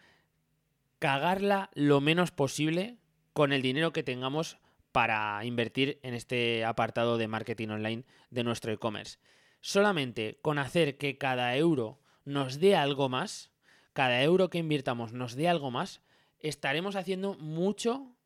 cagarla 0.98 1.70
lo 1.74 2.00
menos 2.00 2.30
posible 2.30 2.98
con 3.32 3.52
el 3.52 3.62
dinero 3.62 3.92
que 3.92 4.02
tengamos 4.02 4.58
para 4.92 5.44
invertir 5.44 6.00
en 6.02 6.14
este 6.14 6.64
apartado 6.64 7.18
de 7.18 7.28
marketing 7.28 7.68
online 7.68 8.04
de 8.30 8.44
nuestro 8.44 8.72
e-commerce. 8.72 9.18
Solamente 9.60 10.38
con 10.40 10.58
hacer 10.58 10.96
que 10.96 11.18
cada 11.18 11.54
euro 11.56 12.00
nos 12.24 12.60
dé 12.60 12.76
algo 12.76 13.08
más, 13.08 13.50
cada 13.92 14.22
euro 14.22 14.48
que 14.48 14.58
invirtamos 14.58 15.12
nos 15.12 15.34
dé 15.34 15.48
algo 15.48 15.70
más, 15.70 16.00
estaremos 16.38 16.96
haciendo 16.96 17.34
mucho, 17.34 18.16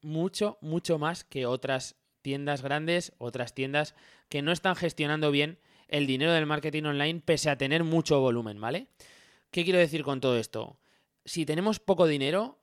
mucho, 0.00 0.58
mucho 0.62 0.98
más 0.98 1.24
que 1.24 1.46
otras 1.46 1.96
tiendas 2.22 2.62
grandes, 2.62 3.12
otras 3.18 3.54
tiendas 3.54 3.94
que 4.30 4.40
no 4.40 4.50
están 4.52 4.76
gestionando 4.76 5.30
bien 5.30 5.58
el 5.88 6.06
dinero 6.06 6.32
del 6.32 6.46
marketing 6.46 6.84
online 6.84 7.20
pese 7.20 7.50
a 7.50 7.58
tener 7.58 7.84
mucho 7.84 8.18
volumen, 8.20 8.60
¿vale? 8.60 8.86
¿Qué 9.50 9.64
quiero 9.64 9.78
decir 9.78 10.02
con 10.02 10.20
todo 10.20 10.38
esto? 10.38 10.78
Si 11.24 11.46
tenemos 11.46 11.80
poco 11.80 12.06
dinero, 12.06 12.58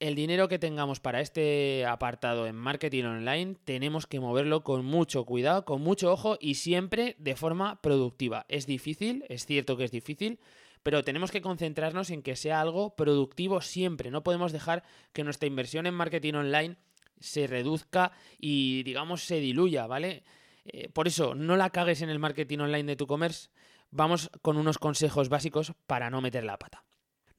el 0.00 0.14
dinero 0.14 0.48
que 0.48 0.58
tengamos 0.58 0.98
para 0.98 1.20
este 1.20 1.84
apartado 1.84 2.46
en 2.46 2.56
marketing 2.56 3.04
online 3.04 3.56
tenemos 3.64 4.06
que 4.06 4.18
moverlo 4.18 4.64
con 4.64 4.84
mucho 4.84 5.24
cuidado, 5.26 5.64
con 5.66 5.82
mucho 5.82 6.10
ojo 6.10 6.38
y 6.40 6.54
siempre 6.54 7.16
de 7.18 7.36
forma 7.36 7.82
productiva. 7.82 8.46
Es 8.48 8.66
difícil, 8.66 9.24
es 9.28 9.44
cierto 9.44 9.76
que 9.76 9.84
es 9.84 9.90
difícil, 9.90 10.40
pero 10.82 11.04
tenemos 11.04 11.30
que 11.30 11.42
concentrarnos 11.42 12.10
en 12.10 12.22
que 12.22 12.36
sea 12.36 12.60
algo 12.60 12.96
productivo 12.96 13.60
siempre. 13.60 14.10
No 14.10 14.22
podemos 14.22 14.52
dejar 14.52 14.84
que 15.12 15.24
nuestra 15.24 15.46
inversión 15.48 15.86
en 15.86 15.94
marketing 15.94 16.34
online 16.34 16.76
se 17.18 17.46
reduzca 17.46 18.12
y, 18.38 18.82
digamos, 18.84 19.24
se 19.24 19.40
diluya, 19.40 19.86
¿vale? 19.86 20.24
Eh, 20.64 20.88
por 20.88 21.06
eso, 21.06 21.34
no 21.34 21.56
la 21.56 21.68
cagues 21.68 22.00
en 22.00 22.08
el 22.08 22.18
marketing 22.18 22.60
online 22.60 22.84
de 22.84 22.96
tu 22.96 23.06
commerce. 23.06 23.50
Vamos 23.90 24.30
con 24.40 24.56
unos 24.56 24.78
consejos 24.78 25.28
básicos 25.28 25.74
para 25.86 26.08
no 26.08 26.22
meter 26.22 26.44
la 26.44 26.58
pata. 26.58 26.84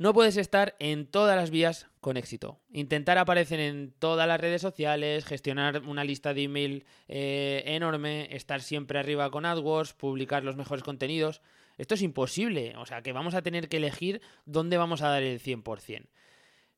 No 0.01 0.15
puedes 0.15 0.35
estar 0.37 0.75
en 0.79 1.05
todas 1.05 1.35
las 1.35 1.51
vías 1.51 1.85
con 1.99 2.17
éxito. 2.17 2.59
Intentar 2.73 3.19
aparecer 3.19 3.59
en 3.59 3.93
todas 3.99 4.27
las 4.27 4.41
redes 4.41 4.59
sociales, 4.59 5.25
gestionar 5.25 5.83
una 5.83 6.03
lista 6.03 6.33
de 6.33 6.41
email 6.41 6.85
eh, 7.07 7.61
enorme, 7.67 8.27
estar 8.35 8.63
siempre 8.63 8.97
arriba 8.97 9.29
con 9.29 9.45
AdWords, 9.45 9.93
publicar 9.93 10.43
los 10.43 10.55
mejores 10.55 10.83
contenidos. 10.83 11.43
Esto 11.77 11.93
es 11.93 12.01
imposible. 12.01 12.73
O 12.77 12.87
sea 12.87 13.03
que 13.03 13.13
vamos 13.13 13.35
a 13.35 13.43
tener 13.43 13.69
que 13.69 13.77
elegir 13.77 14.23
dónde 14.45 14.79
vamos 14.79 15.03
a 15.03 15.09
dar 15.09 15.21
el 15.21 15.39
100%. 15.39 16.07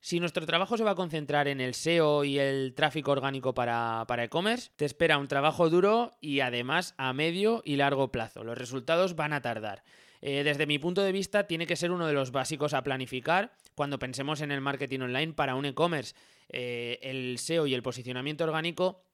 Si 0.00 0.20
nuestro 0.20 0.44
trabajo 0.44 0.76
se 0.76 0.84
va 0.84 0.90
a 0.90 0.94
concentrar 0.94 1.48
en 1.48 1.62
el 1.62 1.72
SEO 1.72 2.24
y 2.24 2.38
el 2.38 2.74
tráfico 2.74 3.10
orgánico 3.12 3.54
para, 3.54 4.04
e-commerce, 4.18 4.70
te 4.76 4.84
espera 4.84 5.16
un 5.16 5.28
trabajo 5.28 5.70
duro 5.70 6.12
y 6.20 6.40
además 6.40 6.92
a 6.98 7.14
medio 7.14 7.62
y 7.64 7.76
largo 7.76 8.12
plazo. 8.12 8.44
Los 8.44 8.58
resultados 8.58 9.16
van 9.16 9.32
a 9.32 9.40
tardar. 9.40 9.82
Eh, 10.26 10.42
desde 10.42 10.66
mi 10.66 10.78
punto 10.78 11.02
de 11.02 11.12
vista, 11.12 11.46
tiene 11.46 11.66
que 11.66 11.76
ser 11.76 11.90
uno 11.90 12.06
de 12.06 12.14
los 12.14 12.32
básicos 12.32 12.72
a 12.72 12.82
planificar 12.82 13.52
cuando 13.74 13.98
pensemos 13.98 14.40
en 14.40 14.52
el 14.52 14.62
marketing 14.62 15.00
online 15.00 15.34
para 15.34 15.54
un 15.54 15.66
e-commerce. 15.66 16.14
Eh, 16.48 16.98
el 17.02 17.36
SEO 17.38 17.66
y 17.66 17.74
el 17.74 17.82
posicionamiento 17.82 18.44
orgánico 18.44 19.04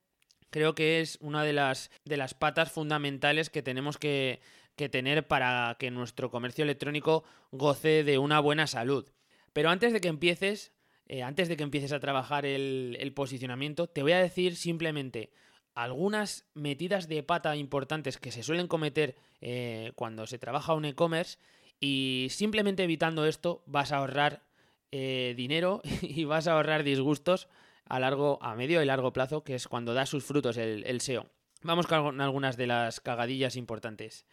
creo 0.51 0.73
que 0.73 1.01
es 1.01 1.17
una 1.19 1.43
de 1.43 1.51
las, 1.51 1.91
de 2.05 2.15
las 2.15 2.33
patas 2.33 2.71
fundamentales 2.71 3.49
que 3.49 3.61
tenemos 3.61 3.97
que, 3.97 4.39
que 4.77 4.87
tener 4.87 5.27
para 5.27 5.75
que 5.77 5.91
nuestro 5.91 6.31
comercio 6.31 6.63
electrónico 6.63 7.25
goce 7.51 8.05
de 8.05 8.17
una 8.17 8.39
buena 8.39 8.65
salud. 8.65 9.11
Pero 9.51 9.69
antes 9.69 9.91
de 9.91 9.99
que 9.99 10.07
empieces, 10.07 10.71
eh, 11.07 11.23
antes 11.23 11.49
de 11.49 11.57
que 11.57 11.63
empieces 11.63 11.91
a 11.91 11.99
trabajar 11.99 12.45
el, 12.45 13.11
posicionamiento, 13.13 13.87
te 13.87 14.01
voy 14.01 14.13
a 14.13 14.21
decir 14.21 14.55
simplemente 14.55 15.29
algunas 15.75 16.45
metidas 16.53 17.07
de 17.07 17.23
pata 17.23 17.55
importantes 17.55 18.17
que 18.17 18.31
se 18.31 18.43
suelen 18.43 18.67
cometer 18.67 19.15
eh, 19.41 19.91
cuando 19.95 20.27
se 20.27 20.37
trabaja 20.37 20.73
un 20.73 20.85
e-commerce 20.85 21.37
y 21.79 22.27
simplemente 22.29 22.83
evitando 22.83 23.25
esto 23.25 23.63
vas 23.65 23.91
a 23.91 23.97
ahorrar 23.97 24.43
eh, 24.91 25.33
dinero 25.35 25.81
y 26.01 26.25
vas 26.25 26.47
a 26.47 26.53
ahorrar 26.53 26.83
disgustos 26.83 27.47
a 27.85 27.99
largo, 27.99 28.39
a 28.41 28.55
medio 28.55 28.81
y 28.81 28.85
largo 28.85 29.11
plazo, 29.11 29.43
que 29.43 29.55
es 29.55 29.67
cuando 29.67 29.93
da 29.93 30.05
sus 30.05 30.23
frutos 30.23 30.57
el, 30.57 30.83
el 30.85 31.01
SEO. 31.01 31.27
Vamos 31.63 31.87
con 31.87 32.21
algunas 32.21 32.57
de 32.57 32.67
las 32.67 33.01
cagadillas 33.01 33.55
importantes. 33.55 34.25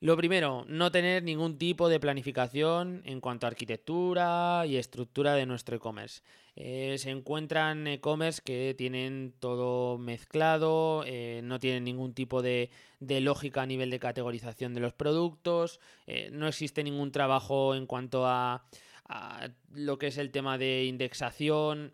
Lo 0.00 0.16
primero, 0.16 0.64
no 0.68 0.92
tener 0.92 1.24
ningún 1.24 1.58
tipo 1.58 1.88
de 1.88 1.98
planificación 1.98 3.02
en 3.04 3.20
cuanto 3.20 3.46
a 3.46 3.50
arquitectura 3.50 4.64
y 4.64 4.76
estructura 4.76 5.34
de 5.34 5.44
nuestro 5.44 5.74
e-commerce. 5.74 6.22
Eh, 6.54 6.94
se 6.98 7.10
encuentran 7.10 7.84
e-commerce 7.88 8.40
que 8.44 8.76
tienen 8.78 9.34
todo 9.40 9.98
mezclado, 9.98 11.02
eh, 11.04 11.40
no 11.42 11.58
tienen 11.58 11.82
ningún 11.82 12.14
tipo 12.14 12.42
de, 12.42 12.70
lógica 13.00 13.62
a 13.62 13.66
nivel 13.66 13.90
de 13.90 13.98
categorización 13.98 14.72
de 14.72 14.80
los 14.80 14.92
productos, 14.92 15.80
eh, 16.06 16.30
no 16.30 16.46
existe 16.46 16.84
ningún 16.84 17.10
trabajo 17.10 17.74
en 17.74 17.86
cuanto 17.86 18.24
a, 18.24 18.66
a 19.08 19.48
lo 19.72 19.98
que 19.98 20.08
es 20.08 20.18
el 20.18 20.30
tema 20.30 20.58
de 20.58 20.84
indexación. 20.84 21.92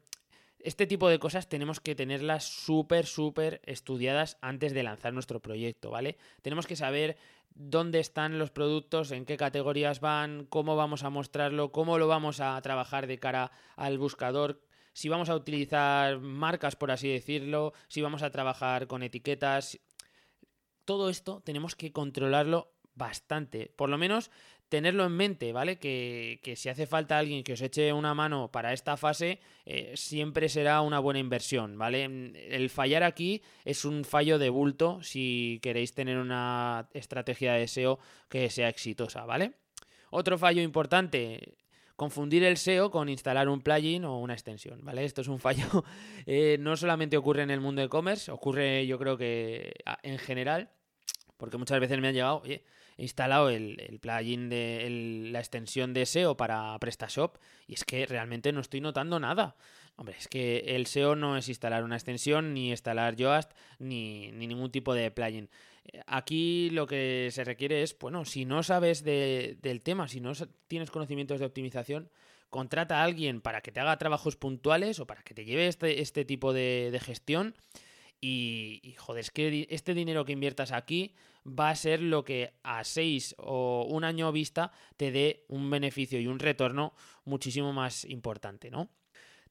Este 0.58 0.86
tipo 0.86 1.10
de 1.10 1.18
cosas 1.18 1.48
tenemos 1.48 1.80
que 1.80 1.94
tenerlas 1.94 2.44
súper, 2.44 3.04
súper 3.04 3.60
estudiadas 3.64 4.38
antes 4.40 4.72
de 4.72 4.82
lanzar 4.82 5.12
nuestro 5.12 5.40
proyecto, 5.40 5.90
¿vale? 5.90 6.16
Tenemos 6.40 6.66
que 6.66 6.74
saber 6.74 7.18
dónde 7.54 8.00
están 8.00 8.38
los 8.38 8.50
productos, 8.50 9.12
en 9.12 9.24
qué 9.24 9.36
categorías 9.36 10.00
van, 10.00 10.46
cómo 10.46 10.76
vamos 10.76 11.04
a 11.04 11.10
mostrarlo, 11.10 11.72
cómo 11.72 11.98
lo 11.98 12.08
vamos 12.08 12.40
a 12.40 12.60
trabajar 12.62 13.06
de 13.06 13.18
cara 13.18 13.52
al 13.76 13.98
buscador, 13.98 14.60
si 14.92 15.08
vamos 15.08 15.28
a 15.28 15.36
utilizar 15.36 16.20
marcas, 16.20 16.76
por 16.76 16.90
así 16.90 17.08
decirlo, 17.08 17.72
si 17.88 18.00
vamos 18.02 18.22
a 18.22 18.30
trabajar 18.30 18.86
con 18.86 19.02
etiquetas. 19.02 19.80
Todo 20.84 21.08
esto 21.08 21.40
tenemos 21.40 21.74
que 21.74 21.92
controlarlo 21.92 22.74
bastante. 22.94 23.72
Por 23.76 23.88
lo 23.88 23.98
menos 23.98 24.30
tenerlo 24.74 25.04
en 25.04 25.12
mente, 25.12 25.52
¿vale? 25.52 25.78
Que, 25.78 26.40
si 26.56 26.68
hace 26.68 26.88
falta 26.88 27.16
alguien 27.16 27.44
que 27.44 27.52
os 27.52 27.60
eche 27.62 27.92
una 27.92 28.12
mano 28.12 28.50
para 28.50 28.72
esta 28.72 28.96
fase, 28.96 29.38
eh, 29.64 29.92
siempre 29.94 30.48
será 30.48 30.80
una 30.80 30.98
buena 30.98 31.20
inversión, 31.20 31.78
¿vale? 31.78 32.02
El 32.02 32.68
fallar 32.70 33.04
aquí 33.04 33.40
es 33.64 33.84
un 33.84 34.04
fallo 34.04 34.36
de 34.36 34.50
bulto 34.50 35.00
si 35.00 35.60
queréis 35.62 35.94
tener 35.94 36.18
una 36.18 36.88
estrategia 36.92 37.52
de 37.52 37.68
SEO 37.68 38.00
que 38.28 38.50
sea 38.50 38.68
exitosa, 38.68 39.24
¿vale? 39.24 39.52
Otro 40.10 40.38
fallo 40.38 40.60
importante, 40.60 41.54
confundir 41.94 42.42
el 42.42 42.56
SEO 42.56 42.90
con 42.90 43.08
instalar 43.08 43.48
un 43.48 43.60
plugin 43.60 44.04
o 44.04 44.18
una 44.18 44.34
extensión, 44.34 44.84
¿vale? 44.84 45.04
Esto 45.04 45.20
es 45.20 45.28
un 45.28 45.38
fallo, 45.38 45.84
eh, 46.26 46.56
no 46.58 46.76
solamente 46.76 47.16
ocurre 47.16 47.44
en 47.44 47.52
el 47.52 47.60
mundo 47.60 47.80
de 47.80 47.86
e-commerce, 47.86 48.28
ocurre 48.32 48.88
yo 48.88 48.98
creo 48.98 49.16
que 49.16 49.72
en 50.02 50.18
general, 50.18 50.68
porque 51.36 51.58
muchas 51.58 51.78
veces 51.78 52.00
me 52.00 52.08
han 52.08 52.14
llegado, 52.14 52.40
oye, 52.42 52.64
instalado 52.96 53.50
el, 53.50 53.98
plugin 54.00 54.48
de 54.48 55.28
la 55.30 55.40
extensión 55.40 55.94
de 55.94 56.06
SEO 56.06 56.36
para 56.36 56.78
PrestaShop 56.78 57.36
y 57.66 57.74
es 57.74 57.84
que 57.84 58.06
realmente 58.06 58.52
no 58.52 58.60
estoy 58.60 58.80
notando 58.80 59.18
nada. 59.20 59.56
Hombre, 59.96 60.16
es 60.18 60.28
que 60.28 60.58
el 60.74 60.86
SEO 60.86 61.14
no 61.14 61.36
es 61.36 61.48
instalar 61.48 61.84
una 61.84 61.96
extensión, 61.96 62.52
ni 62.52 62.70
instalar 62.70 63.14
Yoast, 63.14 63.52
ni, 63.78 64.32
ningún 64.32 64.70
tipo 64.70 64.92
de 64.94 65.10
plugin. 65.10 65.48
Aquí 66.06 66.70
lo 66.70 66.86
que 66.86 67.28
se 67.30 67.44
requiere 67.44 67.82
es, 67.82 67.96
bueno, 67.98 68.24
si 68.24 68.44
no 68.44 68.62
sabes 68.62 69.04
del 69.04 69.80
tema, 69.82 70.08
si 70.08 70.20
no 70.20 70.32
tienes 70.66 70.90
conocimientos 70.90 71.38
de 71.38 71.46
optimización, 71.46 72.10
contrata 72.50 73.00
a 73.00 73.04
alguien 73.04 73.40
para 73.40 73.60
que 73.60 73.70
te 73.70 73.80
haga 73.80 73.98
trabajos 73.98 74.36
puntuales 74.36 74.98
o 74.98 75.06
para 75.06 75.22
que 75.22 75.34
te 75.34 75.44
lleve 75.44 75.68
este, 75.68 76.00
este 76.00 76.24
tipo 76.24 76.52
de, 76.52 76.90
de 76.90 77.00
gestión 77.00 77.54
y, 78.26 78.94
joder, 78.96 79.20
es 79.20 79.30
que 79.30 79.66
este 79.68 79.92
dinero 79.92 80.24
que 80.24 80.32
inviertas 80.32 80.72
aquí 80.72 81.14
va 81.46 81.70
a 81.70 81.76
ser 81.76 82.00
lo 82.00 82.24
que 82.24 82.54
a 82.62 82.84
seis 82.84 83.34
o 83.38 83.86
un 83.88 84.04
año 84.04 84.30
vista 84.32 84.72
te 84.96 85.10
dé 85.10 85.44
un 85.48 85.70
beneficio 85.70 86.20
y 86.20 86.26
un 86.26 86.38
retorno 86.38 86.94
muchísimo 87.24 87.72
más 87.72 88.04
importante, 88.04 88.70
¿no? 88.70 88.90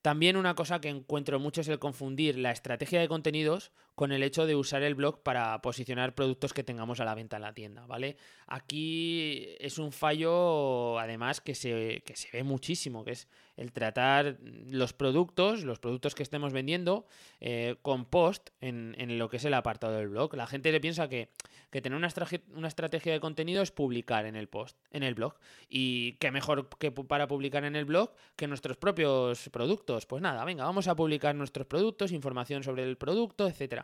También 0.01 0.36
una 0.36 0.53
cosa 0.53 0.82
que 0.82 0.89
encuentro 0.89 1.39
mucho 1.39 1.62
es 1.62 1.69
el 1.69 1.79
confundir 1.79 2.38
la 2.38 2.51
estrategia 2.51 2.99
de 2.99 3.08
contenidos 3.08 3.71
con 3.95 4.12
el 4.12 4.23
hecho 4.23 4.45
de 4.45 4.56
usar 4.56 4.84
el 4.84 4.95
blog 4.95 5.21
para 5.21 5.62
posicionar 5.62 6.15
productos 6.15 6.53
que 6.53 6.63
tengamos 6.63 6.99
a 6.99 7.06
la 7.06 7.15
venta 7.15 7.36
en 7.38 7.43
la 7.43 7.53
tienda, 7.53 7.86
¿vale? 7.86 8.17
Aquí 8.47 9.47
es 9.60 9.77
un 9.77 9.91
fallo, 9.91 10.99
además, 10.99 11.41
que 11.41 11.56
se, 11.56 12.03
se 12.13 12.29
ve 12.32 12.43
muchísimo, 12.43 13.03
que 13.03 13.12
es 13.12 13.27
el 13.56 13.71
tratar 13.71 14.38
los 14.41 14.93
productos, 14.93 15.63
los 15.63 15.79
productos 15.79 16.15
que 16.15 16.23
estemos 16.23 16.53
vendiendo, 16.53 17.06
eh, 17.39 17.75
con 17.82 18.06
post 18.06 18.49
en, 18.62 18.95
lo 19.17 19.29
que 19.29 19.38
es 19.38 19.45
el 19.45 19.53
apartado 19.53 19.93
del 19.93 20.10
blog. 20.10 20.36
La 20.36 20.47
gente 20.47 20.71
le 20.71 20.79
piensa 20.79 21.08
que, 21.08 21.29
tener 21.69 21.95
una, 21.95 22.10
una 22.56 22.67
estrategia 22.67 23.13
de 23.13 23.19
contenido 23.19 23.62
es 23.62 23.71
publicar 23.71 24.25
en 24.25 24.36
el 24.36 24.47
post, 24.47 24.77
en 24.91 25.03
el 25.03 25.13
blog. 25.13 25.36
Y 25.69 26.13
qué 26.13 26.32
mejor 26.32 26.69
que 26.79 26.91
para 26.91 27.27
publicar 27.27 27.63
en 27.63 27.75
el 27.75 27.86
blog 27.86 28.12
que 28.36 28.47
nuestros 28.47 28.77
propios 28.77 29.49
productos. 29.49 30.06
Pues 30.06 30.21
nada, 30.21 30.43
venga, 30.45 30.65
vamos 30.65 30.88
a 30.88 30.95
publicar 30.95 31.36
nuestros 31.36 31.67
productos, 31.67 32.12
información 32.12 32.63
sobre 32.63 32.84
el 32.84 32.97
producto, 32.97 33.47
etcétera. 33.47 33.82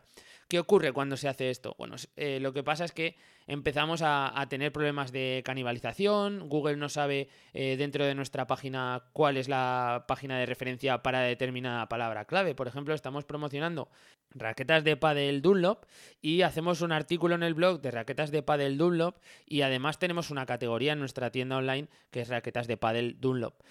¿Qué 0.49 0.57
ocurre 0.57 0.93
cuando 0.93 1.15
se 1.15 1.27
hace 1.27 1.51
esto? 1.51 1.75
Bueno, 1.77 1.95
eh, 2.15 2.39
lo 2.39 2.53
que 2.53 2.63
pasa 2.63 2.83
es 2.83 2.91
que 2.91 3.15
empezamos 3.45 4.01
a, 4.03 4.33
tener 4.49 4.71
problemas 4.71 5.11
de 5.11 5.43
canibalización, 5.45 6.49
Google 6.49 6.75
no 6.75 6.89
sabe 6.89 7.29
eh, 7.53 7.75
dentro 7.77 8.03
de 8.03 8.15
nuestra 8.15 8.47
página 8.47 9.03
cuál 9.13 9.37
es 9.37 9.47
la 9.47 10.05
página 10.07 10.39
de 10.39 10.47
referencia 10.47 11.03
para 11.03 11.21
determinada 11.21 11.87
palabra 11.87 12.25
clave. 12.25 12.55
Por 12.55 12.67
ejemplo, 12.67 12.95
estamos 12.95 13.25
promocionando 13.25 13.89
raquetas 14.31 14.83
de 14.83 14.97
pádel 14.97 15.43
Dunlop 15.43 15.85
y 16.19 16.41
hacemos 16.41 16.81
un 16.81 16.93
artículo 16.93 17.35
en 17.35 17.43
el 17.43 17.53
blog 17.53 17.79
de 17.79 17.91
raquetas 17.91 18.31
de 18.31 18.41
pádel 18.41 18.79
Dunlop 18.79 19.17
y 19.45 19.61
además 19.61 19.99
tenemos 19.99 20.31
una 20.31 20.47
categoría 20.47 20.93
en 20.93 20.99
nuestra 20.99 21.31
tienda 21.31 21.57
online 21.57 21.89
que 22.09 22.21
es 22.21 22.27
raquetas 22.27 22.65
de 22.65 22.75
pádel 22.75 23.19
Dunlop. 23.19 23.61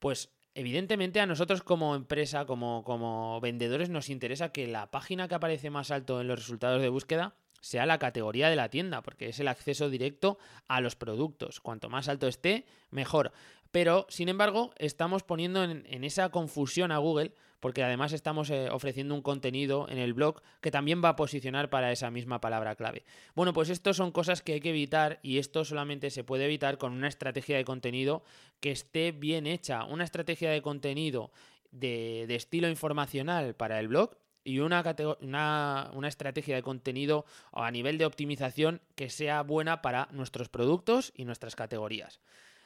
Pues 0.00 0.30
Evidentemente 0.58 1.20
a 1.20 1.26
nosotros 1.26 1.62
como 1.62 1.94
empresa, 1.94 2.44
como, 2.44 2.82
como 2.82 3.40
vendedores, 3.40 3.90
nos 3.90 4.08
interesa 4.08 4.50
que 4.50 4.66
la 4.66 4.90
página 4.90 5.28
que 5.28 5.36
aparece 5.36 5.70
más 5.70 5.92
alto 5.92 6.20
en 6.20 6.26
los 6.26 6.36
resultados 6.36 6.82
de 6.82 6.88
búsqueda 6.88 7.36
sea 7.60 7.86
la 7.86 8.00
categoría 8.00 8.50
de 8.50 8.56
la 8.56 8.68
tienda, 8.68 9.00
porque 9.02 9.28
es 9.28 9.38
el 9.38 9.46
acceso 9.46 9.88
directo 9.88 10.36
a 10.66 10.80
los 10.80 10.96
productos. 10.96 11.60
Cuanto 11.60 11.88
más 11.88 12.08
alto 12.08 12.26
esté, 12.26 12.66
mejor. 12.90 13.30
Pero, 13.70 14.06
sin 14.08 14.28
embargo, 14.28 14.72
estamos 14.78 15.22
poniendo 15.22 15.62
en, 15.62 16.04
esa 16.04 16.30
confusión 16.30 16.90
a 16.90 16.98
Google, 16.98 17.34
porque 17.60 17.82
además 17.82 18.12
estamos 18.12 18.50
eh, 18.50 18.70
ofreciendo 18.70 19.14
un 19.14 19.22
contenido 19.22 19.86
en 19.88 19.98
el 19.98 20.14
blog 20.14 20.40
que 20.60 20.70
también 20.70 21.02
va 21.04 21.10
a 21.10 21.16
posicionar 21.16 21.68
para 21.68 21.92
esa 21.92 22.10
misma 22.10 22.40
palabra 22.40 22.76
clave. 22.76 23.04
Bueno, 23.34 23.52
pues 23.52 23.68
esto 23.68 23.92
son 23.92 24.12
cosas 24.12 24.42
que 24.42 24.54
hay 24.54 24.60
que 24.60 24.70
evitar 24.70 25.18
y 25.22 25.38
esto 25.38 25.64
solamente 25.64 26.10
se 26.10 26.24
puede 26.24 26.46
evitar 26.46 26.78
con 26.78 26.92
una 26.92 27.08
estrategia 27.08 27.56
de 27.56 27.64
contenido 27.64 28.22
que 28.60 28.70
esté 28.70 29.12
bien 29.12 29.46
hecha. 29.46 29.84
Una 29.84 30.04
estrategia 30.04 30.50
de 30.50 30.62
contenido 30.62 31.30
de, 31.70 32.34
estilo 32.34 32.68
informacional 32.68 33.54
para 33.54 33.80
el 33.80 33.88
blog 33.88 34.16
y 34.44 34.60
una, 34.60 34.82
una, 35.20 35.90
una, 35.92 36.08
estrategia 36.08 36.54
de 36.54 36.62
contenido 36.62 37.26
a 37.52 37.70
nivel 37.70 37.98
de 37.98 38.06
optimización 38.06 38.80
que 38.94 39.10
sea 39.10 39.42
buena 39.42 39.82
para 39.82 40.08
nuestros 40.12 40.48
productos 40.48 41.12
y 41.14 41.26
nuestras 41.26 41.54
categorías. 41.54 42.20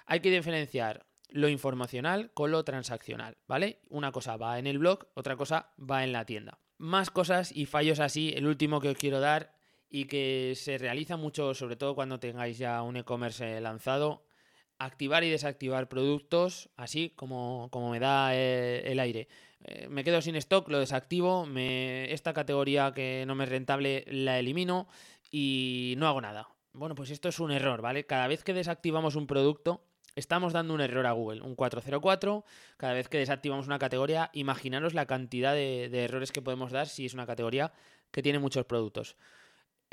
Hay 0.06 0.20
que 0.20 0.30
diferenciar 0.30 1.06
lo 1.28 1.48
informacional 1.48 2.30
con 2.34 2.50
lo 2.50 2.64
transaccional, 2.64 3.38
¿vale? 3.46 3.80
Una 3.88 4.12
cosa 4.12 4.36
va 4.36 4.58
en 4.58 4.66
el 4.66 4.78
blog, 4.78 5.08
otra 5.14 5.36
cosa 5.36 5.72
va 5.78 6.04
en 6.04 6.12
la 6.12 6.26
tienda. 6.26 6.58
Más 6.78 7.10
cosas 7.10 7.52
y 7.54 7.66
fallos 7.66 8.00
así, 8.00 8.32
el 8.36 8.46
último 8.46 8.80
que 8.80 8.90
os 8.90 8.96
quiero 8.96 9.20
dar 9.20 9.54
y 9.88 10.06
que 10.06 10.54
se 10.56 10.78
realiza 10.78 11.16
mucho, 11.16 11.54
sobre 11.54 11.76
todo 11.76 11.94
cuando 11.94 12.18
tengáis 12.18 12.58
ya 12.58 12.82
un 12.82 12.96
e-commerce 12.96 13.60
lanzado, 13.60 14.26
activar 14.78 15.22
y 15.22 15.30
desactivar 15.30 15.88
productos 15.88 16.70
así 16.76 17.10
como, 17.10 17.68
como 17.70 17.90
me 17.90 18.00
da 18.00 18.34
eh, 18.34 18.90
el, 18.90 19.00
aire. 19.00 19.28
Eh, 19.64 19.86
me 19.88 20.02
quedo 20.02 20.20
sin 20.20 20.36
stock, 20.36 20.68
lo 20.68 20.80
desactivo, 20.80 21.46
esta 21.56 22.32
categoría 22.32 22.92
que 22.92 23.24
no 23.26 23.34
me 23.34 23.44
es 23.44 23.50
rentable 23.50 24.04
la 24.08 24.38
elimino 24.38 24.88
y 25.30 25.94
no 25.98 26.08
hago 26.08 26.20
nada. 26.20 26.48
Bueno, 26.72 26.94
pues 26.94 27.10
esto 27.10 27.28
es 27.28 27.38
un 27.38 27.52
error, 27.52 27.82
¿vale? 27.82 28.06
Cada 28.06 28.26
vez 28.26 28.42
que 28.44 28.54
desactivamos 28.54 29.14
un 29.14 29.26
producto, 29.26 29.84
estamos 30.16 30.53
dando 30.53 30.75
un 30.75 30.81
error 30.81 31.07
a 31.07 31.12
Google, 31.12 31.42
un 31.42 31.55
404. 31.55 32.44
Cada 32.77 32.92
vez 32.92 33.09
que 33.09 33.18
desactivamos 33.18 33.66
una 33.66 33.79
categoría, 33.79 34.31
imaginaros 34.33 34.94
la 34.94 35.07
cantidad 35.07 35.55
de, 35.55 35.87
errores 36.05 36.33
que 36.33 36.42
podemos 36.42 36.72
dar 36.72 36.88
si 36.88 37.07
es 37.07 37.14
una 37.14 37.27
categoría 37.27 37.72
que 38.11 38.22
tiene 38.22 38.38
muchos 38.38 38.64
productos 38.64 39.16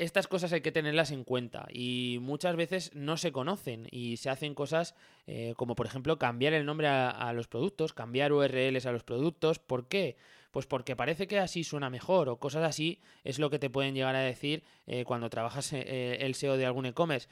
estas 0.00 0.26
cosas 0.28 0.54
hay 0.54 0.62
que 0.62 0.72
tenerlas 0.72 1.10
en 1.10 1.24
cuenta 1.24 1.66
y 1.70 2.18
muchas 2.22 2.56
veces 2.56 2.90
no 2.94 3.18
se 3.18 3.32
conocen 3.32 3.86
y 3.90 4.16
se 4.16 4.30
hacen 4.30 4.54
cosas 4.54 4.94
eh, 5.26 5.52
como 5.58 5.74
por 5.74 5.84
ejemplo 5.84 6.18
cambiar 6.18 6.54
el 6.54 6.64
nombre 6.64 6.88
a, 6.88 7.30
los 7.34 7.48
productos, 7.48 7.92
cambiar 7.92 8.32
URLs 8.32 8.86
a 8.86 8.92
los 8.92 9.04
productos. 9.04 9.58
¿Por 9.58 9.88
qué? 9.88 10.16
Pues 10.52 10.66
porque 10.66 10.96
parece 10.96 11.26
que 11.26 11.38
así 11.38 11.64
suena 11.64 11.90
mejor 11.90 12.30
o 12.30 12.38
cosas 12.38 12.64
así 12.64 13.02
es 13.24 13.38
lo 13.38 13.50
que 13.50 13.58
te 13.58 13.68
pueden 13.68 13.94
llegar 13.94 14.16
a 14.16 14.20
decir 14.20 14.64
eh, 14.86 15.04
cuando 15.04 15.28
trabajas 15.28 15.70
eh, 15.74 16.16
el 16.20 16.34
SEO 16.34 16.56
de 16.56 16.64
algún 16.64 16.86
e-commerce. 16.86 17.28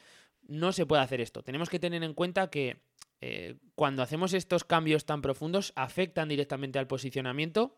No 0.49 0.73
se 0.73 0.87
puede 0.87 1.03
hacer 1.03 1.21
esto. 1.21 1.43
Tenemos 1.43 1.69
que 1.69 1.79
tener 1.79 2.03
en 2.03 2.15
cuenta 2.15 2.51
que 2.51 2.81
cuando 3.75 4.03
hacemos 4.03 4.33
estos 4.33 4.65
cambios 4.65 5.05
tan 5.05 5.23
profundos 5.23 5.73
afectan 5.77 6.29
directamente 6.29 6.79
al 6.79 6.87
posicionamiento 6.87 7.77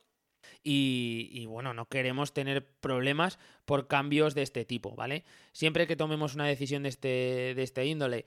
y, 0.62 1.44
bueno, 1.46 1.74
no 1.74 1.88
queremos 1.88 2.32
tener 2.32 2.66
problemas 2.80 3.38
por 3.64 3.88
cambios 3.88 4.34
de 4.34 4.42
este 4.42 4.64
tipo, 4.64 4.94
¿vale? 4.94 5.24
Siempre 5.52 5.86
que 5.86 5.96
tomemos 5.96 6.34
una 6.34 6.46
decisión 6.46 6.82
de 6.82 6.88
este, 6.90 7.08
de 7.54 7.62
este 7.62 7.86
índole, 7.86 8.26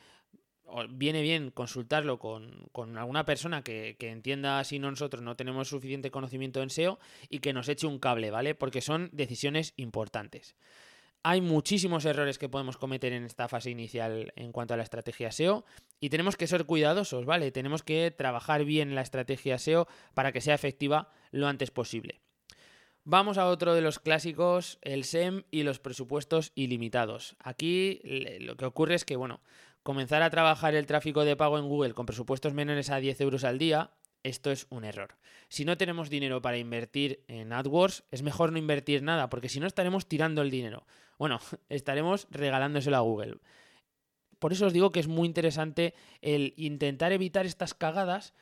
viene 0.90 1.22
bien 1.22 1.52
consultarlo 1.52 2.18
con, 2.18 2.98
alguna 2.98 3.26
persona 3.26 3.64
que, 3.64 3.96
que, 4.00 4.10
entienda 4.10 4.64
si 4.64 4.80
nosotros 4.80 5.22
no 5.22 5.36
tenemos 5.36 5.68
suficiente 5.68 6.12
conocimiento 6.12 6.62
en 6.64 6.70
SEO 6.70 7.00
y 7.30 7.40
que 7.40 7.54
nos 7.54 7.70
eche 7.70 7.88
un 7.88 8.00
cable, 8.00 8.32
¿vale? 8.32 8.56
Porque 8.56 8.82
son 8.82 9.10
decisiones 9.12 9.74
importantes. 9.78 10.56
Hay 11.26 11.40
muchísimos 11.40 12.04
errores 12.04 12.38
que 12.38 12.50
podemos 12.50 12.76
cometer 12.76 13.14
en 13.14 13.24
esta 13.24 13.48
fase 13.48 13.70
inicial 13.70 14.34
en 14.36 14.52
cuanto 14.52 14.74
a 14.74 14.78
la 14.78 14.84
estrategia 14.84 15.32
SEO 15.32 15.64
y 16.02 16.10
tenemos 16.10 16.36
que 16.36 16.48
ser 16.48 16.66
cuidadosos, 16.66 17.26
¿vale? 17.26 17.50
Tenemos 17.52 17.82
que 17.82 18.12
trabajar 18.12 18.66
bien 18.66 18.94
la 18.94 19.02
estrategia 19.02 19.58
SEO 19.58 19.88
para 20.14 20.34
que 20.34 20.42
sea 20.42 20.54
efectiva 20.54 21.10
lo 21.32 21.48
antes 21.48 21.72
posible. 21.72 22.20
Vamos 23.06 23.38
a 23.38 23.48
otro 23.48 23.74
de 23.74 23.82
los 23.82 24.00
clásicos, 24.00 24.80
el 24.82 25.06
SEM 25.06 25.44
y 25.50 25.64
los 25.64 25.80
presupuestos 25.80 26.52
ilimitados. 26.56 27.38
Aquí 27.40 28.02
lo 28.42 28.58
que 28.58 28.66
ocurre 28.66 28.96
es 28.96 29.06
que, 29.06 29.16
bueno, 29.16 29.40
comenzar 29.82 30.24
a 30.24 30.30
trabajar 30.30 30.76
el 30.76 30.86
tráfico 30.88 31.24
de 31.24 31.38
pago 31.38 31.58
en 31.58 31.70
Google 31.70 31.94
con 31.94 32.06
presupuestos 32.06 32.54
menores 32.54 32.90
a 32.90 32.98
10 32.98 33.22
euros 33.22 33.46
al 33.46 33.60
día 33.60 33.92
esto 34.24 34.52
es 34.52 34.68
un 34.70 34.86
error. 34.86 35.16
Si 35.50 35.66
no 35.66 35.78
tenemos 35.78 36.10
dinero 36.10 36.42
para 36.42 36.58
invertir 36.58 37.24
en 37.28 37.54
AdWords, 37.54 38.04
es 38.12 38.24
mejor 38.24 38.52
no 38.52 38.58
invertir 38.58 39.04
nada, 39.04 39.30
porque 39.30 39.50
si 39.50 39.60
no 39.60 39.68
estaremos 39.68 40.08
tirando 40.08 40.42
el 40.42 40.50
dinero. 40.50 40.86
Bueno, 41.20 41.40
estaremos 41.70 42.28
regalándoselo 42.32 42.98
a 42.98 43.02
Google. 43.02 43.38
Por 44.40 44.52
eso 44.52 44.66
os 44.66 44.74
digo 44.74 44.92
que 44.92 45.00
es 45.00 45.08
muy 45.08 45.28
interesante 45.28 45.94
el 46.22 46.54
intentar 46.58 47.12
evitar 47.12 47.46
estas 47.46 47.74
cagadas 47.74 48.34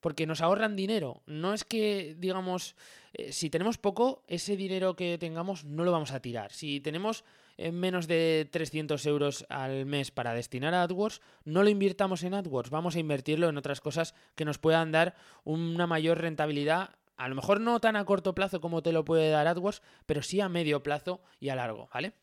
porque 0.00 0.26
nos 0.26 0.40
ahorran 0.40 0.76
dinero. 0.76 1.22
No 1.26 1.52
es 1.54 1.64
que, 1.64 2.16
digamos, 2.18 2.74
eh, 3.12 3.32
si 3.32 3.50
tenemos 3.50 3.78
poco, 3.78 4.22
ese 4.26 4.56
dinero 4.56 4.96
que 4.96 5.18
tengamos 5.18 5.64
no 5.64 5.84
lo 5.84 5.92
vamos 5.92 6.12
a 6.12 6.20
tirar. 6.20 6.52
Si 6.52 6.80
tenemos 6.80 7.24
eh, 7.56 7.72
menos 7.72 8.06
de 8.06 8.48
300 8.50 9.04
euros 9.06 9.46
al 9.48 9.86
mes 9.86 10.10
para 10.10 10.34
destinar 10.34 10.74
a 10.74 10.82
AdWords, 10.82 11.20
no 11.44 11.62
lo 11.62 11.70
invirtamos 11.70 12.22
en 12.22 12.34
AdWords, 12.34 12.70
vamos 12.70 12.96
a 12.96 13.00
invertirlo 13.00 13.48
en 13.48 13.58
otras 13.58 13.80
cosas 13.80 14.14
que 14.34 14.44
nos 14.44 14.58
puedan 14.58 14.92
dar 14.92 15.14
una 15.44 15.86
mayor 15.86 16.18
rentabilidad. 16.18 16.90
A 17.16 17.28
lo 17.28 17.34
mejor 17.34 17.60
no 17.60 17.80
tan 17.80 17.96
a 17.96 18.04
corto 18.04 18.34
plazo 18.34 18.60
como 18.60 18.82
te 18.82 18.92
lo 18.92 19.04
puede 19.04 19.30
dar 19.30 19.46
AdWords, 19.46 19.82
pero 20.06 20.22
sí 20.22 20.40
a 20.40 20.48
medio 20.48 20.82
plazo 20.82 21.20
y 21.38 21.50
a 21.50 21.56
largo, 21.56 21.88
¿vale? 21.92 22.14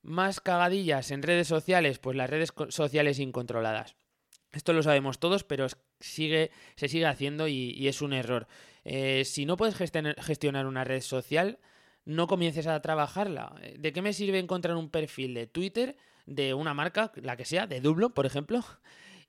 Más 0.00 0.40
cagadillas 0.40 1.10
en 1.10 1.22
redes 1.22 1.48
sociales, 1.48 1.98
pues 1.98 2.16
las 2.16 2.30
redes 2.30 2.52
sociales 2.68 3.18
incontroladas. 3.18 3.96
Esto 4.54 4.72
lo 4.72 4.82
sabemos 4.82 5.18
todos, 5.18 5.44
pero 5.44 5.66
sigue, 6.00 6.50
se 6.76 6.88
sigue 6.88 7.06
haciendo 7.06 7.48
y, 7.48 7.88
es 7.88 8.02
un 8.02 8.12
error. 8.12 8.46
Eh, 8.84 9.24
si 9.24 9.46
no 9.46 9.56
puedes 9.56 9.76
gestionar 9.76 10.66
una 10.66 10.84
red 10.84 11.00
social, 11.00 11.58
no 12.04 12.26
comiences 12.26 12.66
a 12.66 12.80
trabajarla. 12.80 13.54
¿De 13.78 13.92
qué 13.92 14.02
me 14.02 14.12
sirve 14.12 14.38
encontrar 14.38 14.76
un 14.76 14.90
perfil 14.90 15.34
de 15.34 15.46
Twitter 15.46 15.96
de 16.26 16.54
una 16.54 16.74
marca, 16.74 17.12
la 17.16 17.36
que 17.36 17.44
sea, 17.44 17.66
de 17.66 17.80
Dublo, 17.80 18.10
por 18.10 18.26
ejemplo? 18.26 18.64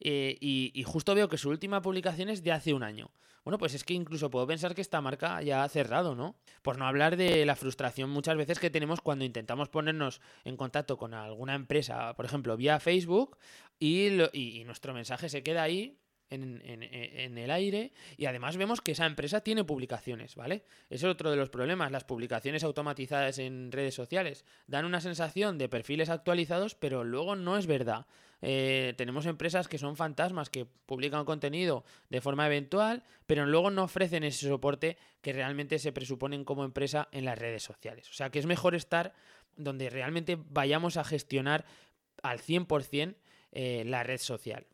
Eh, 0.02 0.38
y, 0.42 0.84
justo 0.84 1.16
veo 1.16 1.30
que 1.30 1.38
su 1.38 1.50
última 1.50 1.82
publicación 1.82 2.30
es 2.30 2.44
de 2.44 2.52
hace 2.52 2.74
un 2.74 2.84
año. 2.84 3.10
Bueno, 3.46 3.58
pues 3.58 3.74
es 3.74 3.84
que 3.84 3.94
incluso 3.94 4.30
puedo 4.30 4.46
pensar 4.46 4.76
que 4.76 4.82
esta 4.82 5.00
marca 5.02 5.42
ya 5.42 5.64
ha 5.64 5.70
cerrado, 5.70 6.16
¿no? 6.16 6.36
Por 6.62 6.78
no 6.78 6.86
hablar 6.86 7.16
de 7.16 7.46
la 7.46 7.56
frustración 7.56 8.10
muchas 8.10 8.36
veces 8.36 8.60
que 8.60 8.70
tenemos 8.70 9.02
cuando 9.02 9.24
intentamos 9.24 9.70
ponernos 9.70 10.20
en 10.44 10.58
contacto 10.58 10.98
con 10.98 11.14
alguna 11.14 11.56
empresa, 11.56 12.14
por 12.16 12.26
ejemplo, 12.26 12.58
vía 12.58 12.80
Facebook, 12.80 13.38
y, 13.80 14.08
y 14.34 14.64
nuestro 14.64 14.94
mensaje 14.94 15.30
se 15.30 15.44
queda 15.44 15.64
ahí 15.64 15.98
en, 16.30 17.38
el 17.38 17.52
aire 17.52 17.92
y 18.18 18.26
además 18.26 18.58
vemos 18.58 18.82
que 18.82 18.92
esa 18.94 19.06
empresa 19.06 19.42
tiene 19.42 19.64
publicaciones, 19.64 20.36
¿vale? 20.36 20.64
Ese 20.90 21.06
es 21.08 21.12
otro 21.12 21.32
de 21.32 21.38
los 21.38 21.50
problemas, 21.50 21.92
las 21.92 22.04
publicaciones 22.04 22.64
automatizadas 22.64 23.40
en 23.40 23.72
redes 23.72 23.96
sociales 23.96 24.46
dan 24.68 24.86
una 24.86 25.02
sensación 25.02 25.58
de 25.58 25.70
perfiles 25.70 26.10
actualizados, 26.10 26.76
pero 26.76 27.04
luego 27.04 27.36
no 27.36 27.58
es 27.58 27.68
verdad. 27.68 28.08
Eh, 28.42 28.94
tenemos 28.98 29.26
empresas 29.26 29.68
que 29.68 29.78
son 29.78 29.96
fantasmas, 29.96 30.50
que 30.50 30.66
publican 30.66 31.26
contenido 31.26 31.86
de 32.10 32.22
forma 32.22 32.46
eventual, 32.46 33.04
pero 33.26 33.46
luego 33.46 33.72
no 33.72 33.84
ofrecen 33.84 34.24
ese 34.24 34.48
soporte 34.48 34.98
que 35.22 35.34
realmente 35.34 35.80
se 35.80 35.92
presuponen 35.92 36.44
como 36.44 36.66
empresa 36.66 37.08
en 37.12 37.26
las 37.26 37.40
redes 37.40 37.64
sociales. 37.64 38.10
O 38.10 38.14
sea 38.14 38.30
que 38.30 38.40
es 38.40 38.46
mejor 38.46 38.76
estar 38.76 39.14
donde 39.56 39.90
realmente 39.90 40.38
vayamos 40.50 40.98
a 40.98 41.04
gestionar 41.04 41.66
al 42.24 42.40
100% 42.40 43.16
eh, 43.56 43.84
la 43.86 44.04
red 44.04 44.20
social 44.20 44.68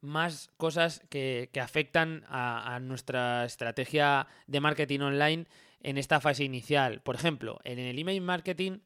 más 0.00 0.50
cosas 0.56 1.02
que, 1.08 1.50
afectan 1.60 2.24
a, 2.28 2.78
nuestra 2.80 3.44
estrategia 3.44 4.26
de 4.46 4.60
marketing 4.60 5.00
online 5.00 5.46
en 5.80 5.98
esta 5.98 6.20
fase 6.20 6.44
inicial. 6.44 7.02
Por 7.02 7.14
ejemplo, 7.14 7.58
en 7.64 7.78
el 7.78 7.98
email 7.98 8.20
marketing 8.20 8.78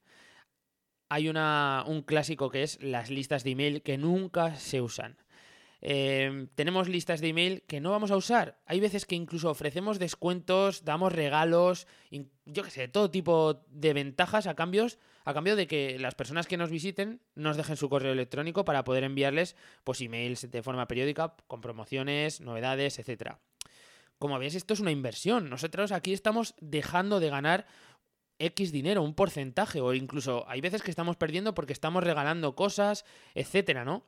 hay 1.08 1.28
una, 1.28 1.84
un 1.86 2.02
clásico 2.02 2.50
que 2.50 2.62
es 2.62 2.82
las 2.82 3.10
listas 3.10 3.44
de 3.44 3.50
email 3.50 3.82
que 3.82 3.98
nunca 3.98 4.56
se 4.56 4.80
usan. 4.80 5.18
Em, 5.82 6.46
tenemos 6.54 6.88
listas 6.88 7.20
de 7.20 7.28
email 7.28 7.62
que 7.66 7.80
no 7.80 7.90
vamos 7.90 8.10
a 8.10 8.16
usar. 8.16 8.60
Hay 8.66 8.80
veces 8.80 9.06
que 9.06 9.14
incluso 9.14 9.50
ofrecemos 9.50 9.98
descuentos, 9.98 10.84
damos 10.84 11.12
regalos, 11.12 11.86
yo 12.44 12.62
qué 12.62 12.70
sé, 12.70 12.88
todo 12.88 13.10
tipo 13.10 13.64
de 13.68 13.94
ventajas 13.94 14.46
a 14.46 14.54
cambios, 14.54 14.98
a 15.24 15.35
cambio 15.35 15.56
de 15.56 15.66
que 15.66 15.98
las 15.98 16.14
personas 16.14 16.46
que 16.46 16.56
nos 16.56 16.70
visiten 16.70 17.20
nos 17.35 17.56
dejen 17.56 17.76
su 17.76 17.88
correo 17.88 18.12
electrónico 18.12 18.64
para 18.64 18.85
poder 18.85 19.04
enviarles 19.04 19.56
pues 19.85 20.00
emails 20.00 20.50
de 20.50 20.62
forma 20.62 20.88
periódica 20.88 21.35
con 21.46 21.61
promociones, 21.61 22.40
novedades, 22.40 22.98
etcétera. 22.98 23.40
Como 24.18 24.38
veis, 24.38 24.54
esto 24.54 24.74
es 24.74 24.80
una 24.80 24.90
inversión. 24.90 25.48
Nosotros 25.48 25.92
aquí 25.92 26.12
estamos 26.12 26.54
dejando 26.61 27.20
de 27.20 27.30
ganar 27.30 27.66
X 28.38 28.72
dinero, 28.72 29.02
un 29.02 29.14
porcentaje, 29.14 29.80
o 29.80 29.94
incluso 29.94 30.48
hay 30.48 30.61
veces 30.61 30.83
que 30.83 30.90
estamos 30.90 31.16
perdiendo 31.16 31.54
porque 31.54 31.72
estamos 31.72 32.04
regalando 32.04 32.54
cosas, 32.54 33.04
etcétera, 33.35 33.85
¿no? 33.85 34.04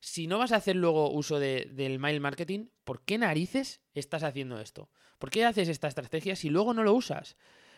si 0.00 0.26
no 0.26 0.38
vas 0.38 0.52
a 0.52 0.56
hacer 0.56 0.76
luego 0.76 1.10
uso 1.10 1.38
del 1.38 1.98
mail 1.98 2.20
marketing, 2.20 2.68
¿por 2.84 3.02
qué 3.02 3.18
narices 3.18 3.80
estás 3.94 4.22
haciendo 4.22 4.60
esto? 4.60 4.90
¿Por 5.18 5.30
qué 5.30 5.44
haces 5.44 5.68
esta 5.68 5.88
estrategia 5.88 6.36
si 6.36 6.50
luego 6.50 6.74
no 6.74 6.82
lo 6.82 6.92
usas? 6.92 7.36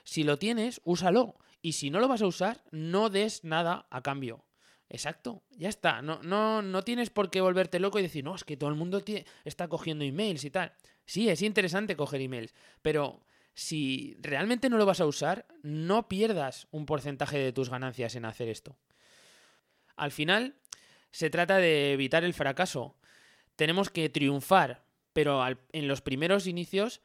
Si 0.09 0.25
lo 0.25 0.39
tienes, 0.39 0.81
úsalo. 0.85 1.37
Y 1.61 1.73
si 1.73 1.91
no 1.91 2.01
lo 2.01 2.09
vas 2.09 2.23
a 2.23 2.27
usar, 2.27 2.65
no 2.71 3.11
des 3.11 3.45
nada 3.45 3.87
a 3.91 4.01
cambio. 4.01 4.47
Exacto, 4.89 5.43
ya 5.51 5.69
está. 5.69 6.01
No, 6.01 6.23
no, 6.23 6.63
no 6.63 6.83
tienes 6.83 7.11
por 7.11 7.31
qué 7.31 7.43
volverte 7.43 7.79
loco 7.79 7.99
y 7.99 8.03
decir, 8.03 8.25
no, 8.25 8.35
es 8.35 8.43
que 8.43 8.57
todo 8.57 8.71
el 8.71 8.77
mundo 8.77 9.05
está 9.45 9.69
cogiendo 9.69 10.07
emails 10.07 10.45
y 10.45 10.51
tal. 10.51 10.73
Sí, 11.05 11.29
es 11.29 11.43
interesante 11.43 11.95
coger 11.95 12.23
emails, 12.23 12.55
pero 12.81 13.23
si 13.53 14.17
realmente 14.23 14.71
no 14.71 14.79
lo 14.79 14.87
vas 14.87 15.03
a 15.03 15.07
usar, 15.07 15.47
no 15.63 16.09
pierdas 16.09 16.69
un 16.71 16.87
porcentaje 16.87 17.37
de 17.37 17.53
tus 17.53 17.69
ganancias 17.69 18.15
en 18.15 18.25
hacer 18.25 18.49
esto. 18.49 18.79
Al 19.95 20.11
final, 20.11 20.55
se 21.11 21.29
trata 21.29 21.59
de 21.59 21.93
evitar 21.93 22.25
el 22.25 22.33
fracaso. 22.33 22.97
Tenemos 23.57 23.91
que 23.91 24.09
triunfar, 24.09 24.87
pero 25.13 25.45
en 25.47 25.87
los 25.87 26.01
primeros 26.01 26.47
inicios 26.47 27.03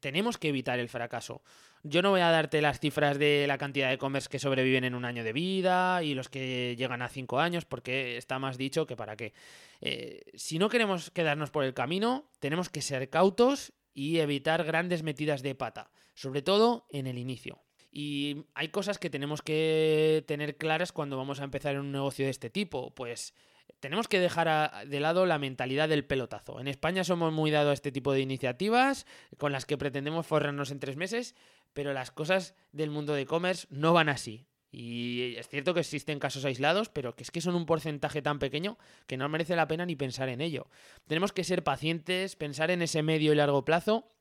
tenemos 0.00 0.38
que 0.38 0.48
evitar 0.48 0.78
el 0.78 0.88
fracaso. 0.88 1.42
Yo 1.82 2.02
no 2.02 2.10
voy 2.10 2.20
a 2.20 2.30
darte 2.30 2.60
las 2.60 2.80
cifras 2.80 3.18
de 3.18 3.46
la 3.46 3.58
cantidad 3.58 3.88
de 3.88 3.94
e-commerce 3.94 4.28
que 4.28 4.38
sobreviven 4.38 4.84
en 4.84 4.94
un 4.94 5.04
año 5.04 5.22
de 5.22 5.32
vida 5.32 6.02
y 6.02 6.14
los 6.14 6.28
que 6.28 6.74
llegan 6.76 7.02
a 7.02 7.08
cinco 7.08 7.38
años, 7.38 7.64
porque 7.64 8.16
está 8.16 8.38
más 8.38 8.58
dicho 8.58 8.86
que 8.86 8.96
para 8.96 9.16
qué. 9.16 9.32
Eh, 9.80 10.22
si 10.34 10.58
no 10.58 10.68
queremos 10.68 11.10
quedarnos 11.10 11.50
por 11.50 11.64
el 11.64 11.74
camino, 11.74 12.30
tenemos 12.40 12.68
que 12.68 12.82
ser 12.82 13.08
cautos 13.10 13.72
y 13.94 14.18
evitar 14.18 14.64
grandes 14.64 15.02
metidas 15.02 15.42
de 15.42 15.54
pata, 15.54 15.90
sobre 16.14 16.42
todo 16.42 16.86
en 16.90 17.06
el 17.06 17.18
inicio. 17.18 17.62
Y 17.90 18.44
hay 18.54 18.68
cosas 18.68 18.98
que 18.98 19.10
tenemos 19.10 19.42
que 19.42 20.24
tener 20.26 20.56
claras 20.56 20.92
cuando 20.92 21.16
vamos 21.16 21.40
a 21.40 21.44
empezar 21.44 21.74
en 21.74 21.80
un 21.80 21.92
negocio 21.92 22.24
de 22.26 22.30
este 22.30 22.50
tipo. 22.50 22.94
Pues 22.94 23.34
tenemos 23.80 24.08
que 24.08 24.20
dejar 24.20 24.86
de 24.86 25.00
lado 25.00 25.26
la 25.26 25.38
mentalidad 25.38 25.88
del 25.88 26.04
pelotazo. 26.04 26.60
En 26.60 26.68
España 26.68 27.04
somos 27.04 27.32
muy 27.32 27.50
dados 27.50 27.70
a 27.70 27.74
este 27.74 27.92
tipo 27.92 28.12
de 28.12 28.20
iniciativas 28.20 29.06
con 29.36 29.52
las 29.52 29.66
que 29.66 29.78
pretendemos 29.78 30.26
forrarnos 30.26 30.70
en 30.70 30.80
tres 30.80 30.96
meses, 30.96 31.34
pero 31.72 31.92
las 31.92 32.10
cosas 32.10 32.54
del 32.72 32.90
mundo 32.90 33.14
de 33.14 33.22
e-commerce 33.22 33.66
no 33.70 33.92
van 33.92 34.08
así. 34.08 34.46
Y 34.70 35.34
es 35.36 35.48
cierto 35.48 35.72
que 35.72 35.80
existen 35.80 36.18
casos 36.18 36.44
aislados, 36.44 36.90
pero 36.90 37.16
que 37.16 37.22
es 37.22 37.30
que 37.30 37.40
son 37.40 37.54
un 37.54 37.64
porcentaje 37.64 38.20
tan 38.20 38.38
pequeño 38.38 38.76
que 39.06 39.16
no 39.16 39.28
merece 39.28 39.56
la 39.56 39.68
pena 39.68 39.86
ni 39.86 39.96
pensar 39.96 40.28
en 40.28 40.40
ello. 40.40 40.68
Tenemos 41.06 41.32
que 41.32 41.44
ser 41.44 41.64
pacientes, 41.64 42.36
pensar 42.36 42.70
en 42.70 42.82
ese 42.82 43.02
medio 43.02 43.32
y 43.32 43.36
largo 43.36 43.64
plazo 43.64 44.12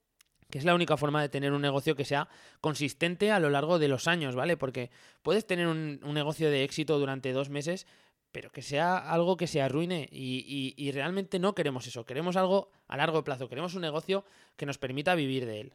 que 0.49 0.57
es 0.57 0.65
la 0.65 0.75
única 0.75 0.97
forma 0.97 1.21
de 1.21 1.29
tener 1.29 1.51
un 1.51 1.61
negocio 1.61 1.95
que 1.95 2.05
sea 2.05 2.29
consistente 2.61 3.31
a 3.31 3.39
lo 3.39 3.49
largo 3.49 3.79
de 3.79 3.87
los 3.87 4.07
años, 4.07 4.35
¿vale? 4.35 4.57
Porque 4.57 4.91
puedes 5.21 5.45
tener 5.45 5.67
un, 5.67 5.99
negocio 6.13 6.49
de 6.49 6.63
éxito 6.63 6.99
durante 6.99 7.33
dos 7.33 7.49
meses, 7.49 7.85
pero 8.31 8.51
que 8.51 8.61
sea 8.61 8.97
algo 8.97 9.37
que 9.37 9.47
se 9.47 9.61
arruine 9.61 10.07
y, 10.11 10.73
y, 10.77 10.91
realmente 10.91 11.39
no 11.39 11.55
queremos 11.55 11.87
eso, 11.87 12.05
queremos 12.05 12.35
algo 12.35 12.71
a 12.87 12.97
largo 12.97 13.23
plazo, 13.23 13.49
queremos 13.49 13.75
un 13.75 13.81
negocio 13.81 14.25
que 14.55 14.65
nos 14.65 14.77
permita 14.77 15.15
vivir 15.15 15.45
de 15.45 15.61
él. 15.61 15.73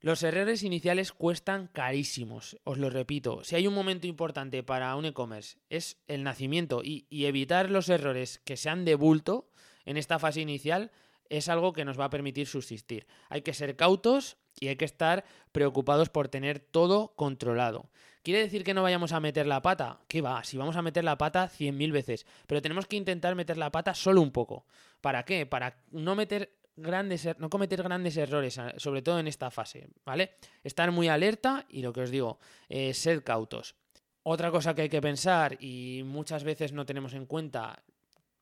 Los 0.00 0.22
errores 0.22 0.62
iniciales 0.62 1.12
cuestan 1.12 1.68
carísimos, 1.68 2.58
os 2.64 2.76
lo 2.76 2.90
repito. 2.90 3.42
Si 3.42 3.56
hay 3.56 3.66
un 3.66 3.72
momento 3.72 4.06
importante 4.06 4.62
para 4.62 4.94
un 4.96 5.06
e-commerce 5.06 5.56
es 5.70 5.96
el 6.08 6.22
nacimiento 6.24 6.82
y, 6.84 7.06
y, 7.08 7.24
evitar 7.24 7.70
los 7.70 7.88
errores 7.88 8.38
que 8.44 8.58
sean 8.58 8.84
de 8.84 8.96
bulto 8.96 9.48
en 9.86 9.96
esta 9.96 10.18
fase 10.18 10.42
inicial 10.42 10.92
es 11.28 11.48
algo 11.48 11.72
que 11.72 11.84
nos 11.84 11.98
va 11.98 12.06
a 12.06 12.10
permitir 12.10 12.46
subsistir. 12.46 13.06
Hay 13.28 13.42
que 13.42 13.54
ser 13.54 13.76
cautos 13.76 14.36
y 14.60 14.68
hay 14.68 14.76
que 14.76 14.84
estar 14.84 15.24
preocupados 15.52 16.08
por 16.08 16.28
tener 16.28 16.58
todo 16.58 17.14
controlado. 17.16 17.90
¿Quiere 18.22 18.40
decir 18.40 18.64
que 18.64 18.72
no 18.72 18.82
vayamos 18.82 19.12
a 19.12 19.20
meter 19.20 19.46
la 19.46 19.60
pata? 19.60 20.00
¿Qué 20.08 20.22
va? 20.22 20.42
Si 20.44 20.56
vamos 20.56 20.76
a 20.76 20.82
meter 20.82 21.04
la 21.04 21.18
pata 21.18 21.50
100.000 21.50 21.92
veces. 21.92 22.26
Pero 22.46 22.62
tenemos 22.62 22.86
que 22.86 22.96
intentar 22.96 23.34
meter 23.34 23.58
la 23.58 23.70
pata 23.70 23.94
solo 23.94 24.22
un 24.22 24.30
poco. 24.30 24.66
¿Para 25.00 25.24
qué? 25.24 25.44
Para 25.44 25.82
no 25.90 26.14
meter 26.14 26.54
grandes 26.76 27.26
er, 27.26 27.38
no 27.38 27.50
cometer 27.50 27.82
grandes 27.82 28.16
errores, 28.16 28.58
sobre 28.78 29.02
todo 29.02 29.18
en 29.18 29.28
esta 29.28 29.50
fase, 29.50 29.88
¿vale? 30.04 30.36
Estar 30.62 30.90
muy 30.90 31.08
alerta 31.08 31.66
y 31.68 31.82
lo 31.82 31.92
que 31.92 32.00
os 32.00 32.10
digo, 32.10 32.38
eh, 32.68 32.94
ser 32.94 33.22
cautos. 33.22 33.76
Otra 34.22 34.50
cosa 34.50 34.74
que 34.74 34.82
hay 34.82 34.88
que 34.88 35.02
pensar 35.02 35.56
y 35.60 36.02
muchas 36.04 36.44
veces 36.44 36.72
no 36.72 36.86
tenemos 36.86 37.12
en 37.12 37.26
cuenta 37.26 37.82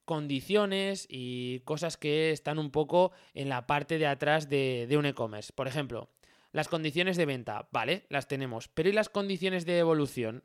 condiciones 0.05 1.07
y 1.09 1.61
cosas 1.61 1.97
que 1.97 2.31
están 2.31 2.59
un 2.59 2.71
poco 2.71 3.13
en 3.35 3.49
la 3.49 3.67
parte 3.67 3.99
de 3.99 4.07
atrás 4.07 4.49
de, 4.49 4.95
un 4.99 5.07
e-commerce. 5.07 5.53
Por 5.53 5.69
ejemplo, 5.69 6.11
las 6.53 6.69
condiciones 6.69 7.17
de 7.17 7.27
venta, 7.27 7.69
vale, 7.73 8.07
las 8.09 8.29
tenemos, 8.29 8.69
pero 8.69 8.89
¿y 8.89 8.93
las 8.93 9.09
condiciones 9.09 9.65
de 9.65 9.79
evolución? 9.79 10.45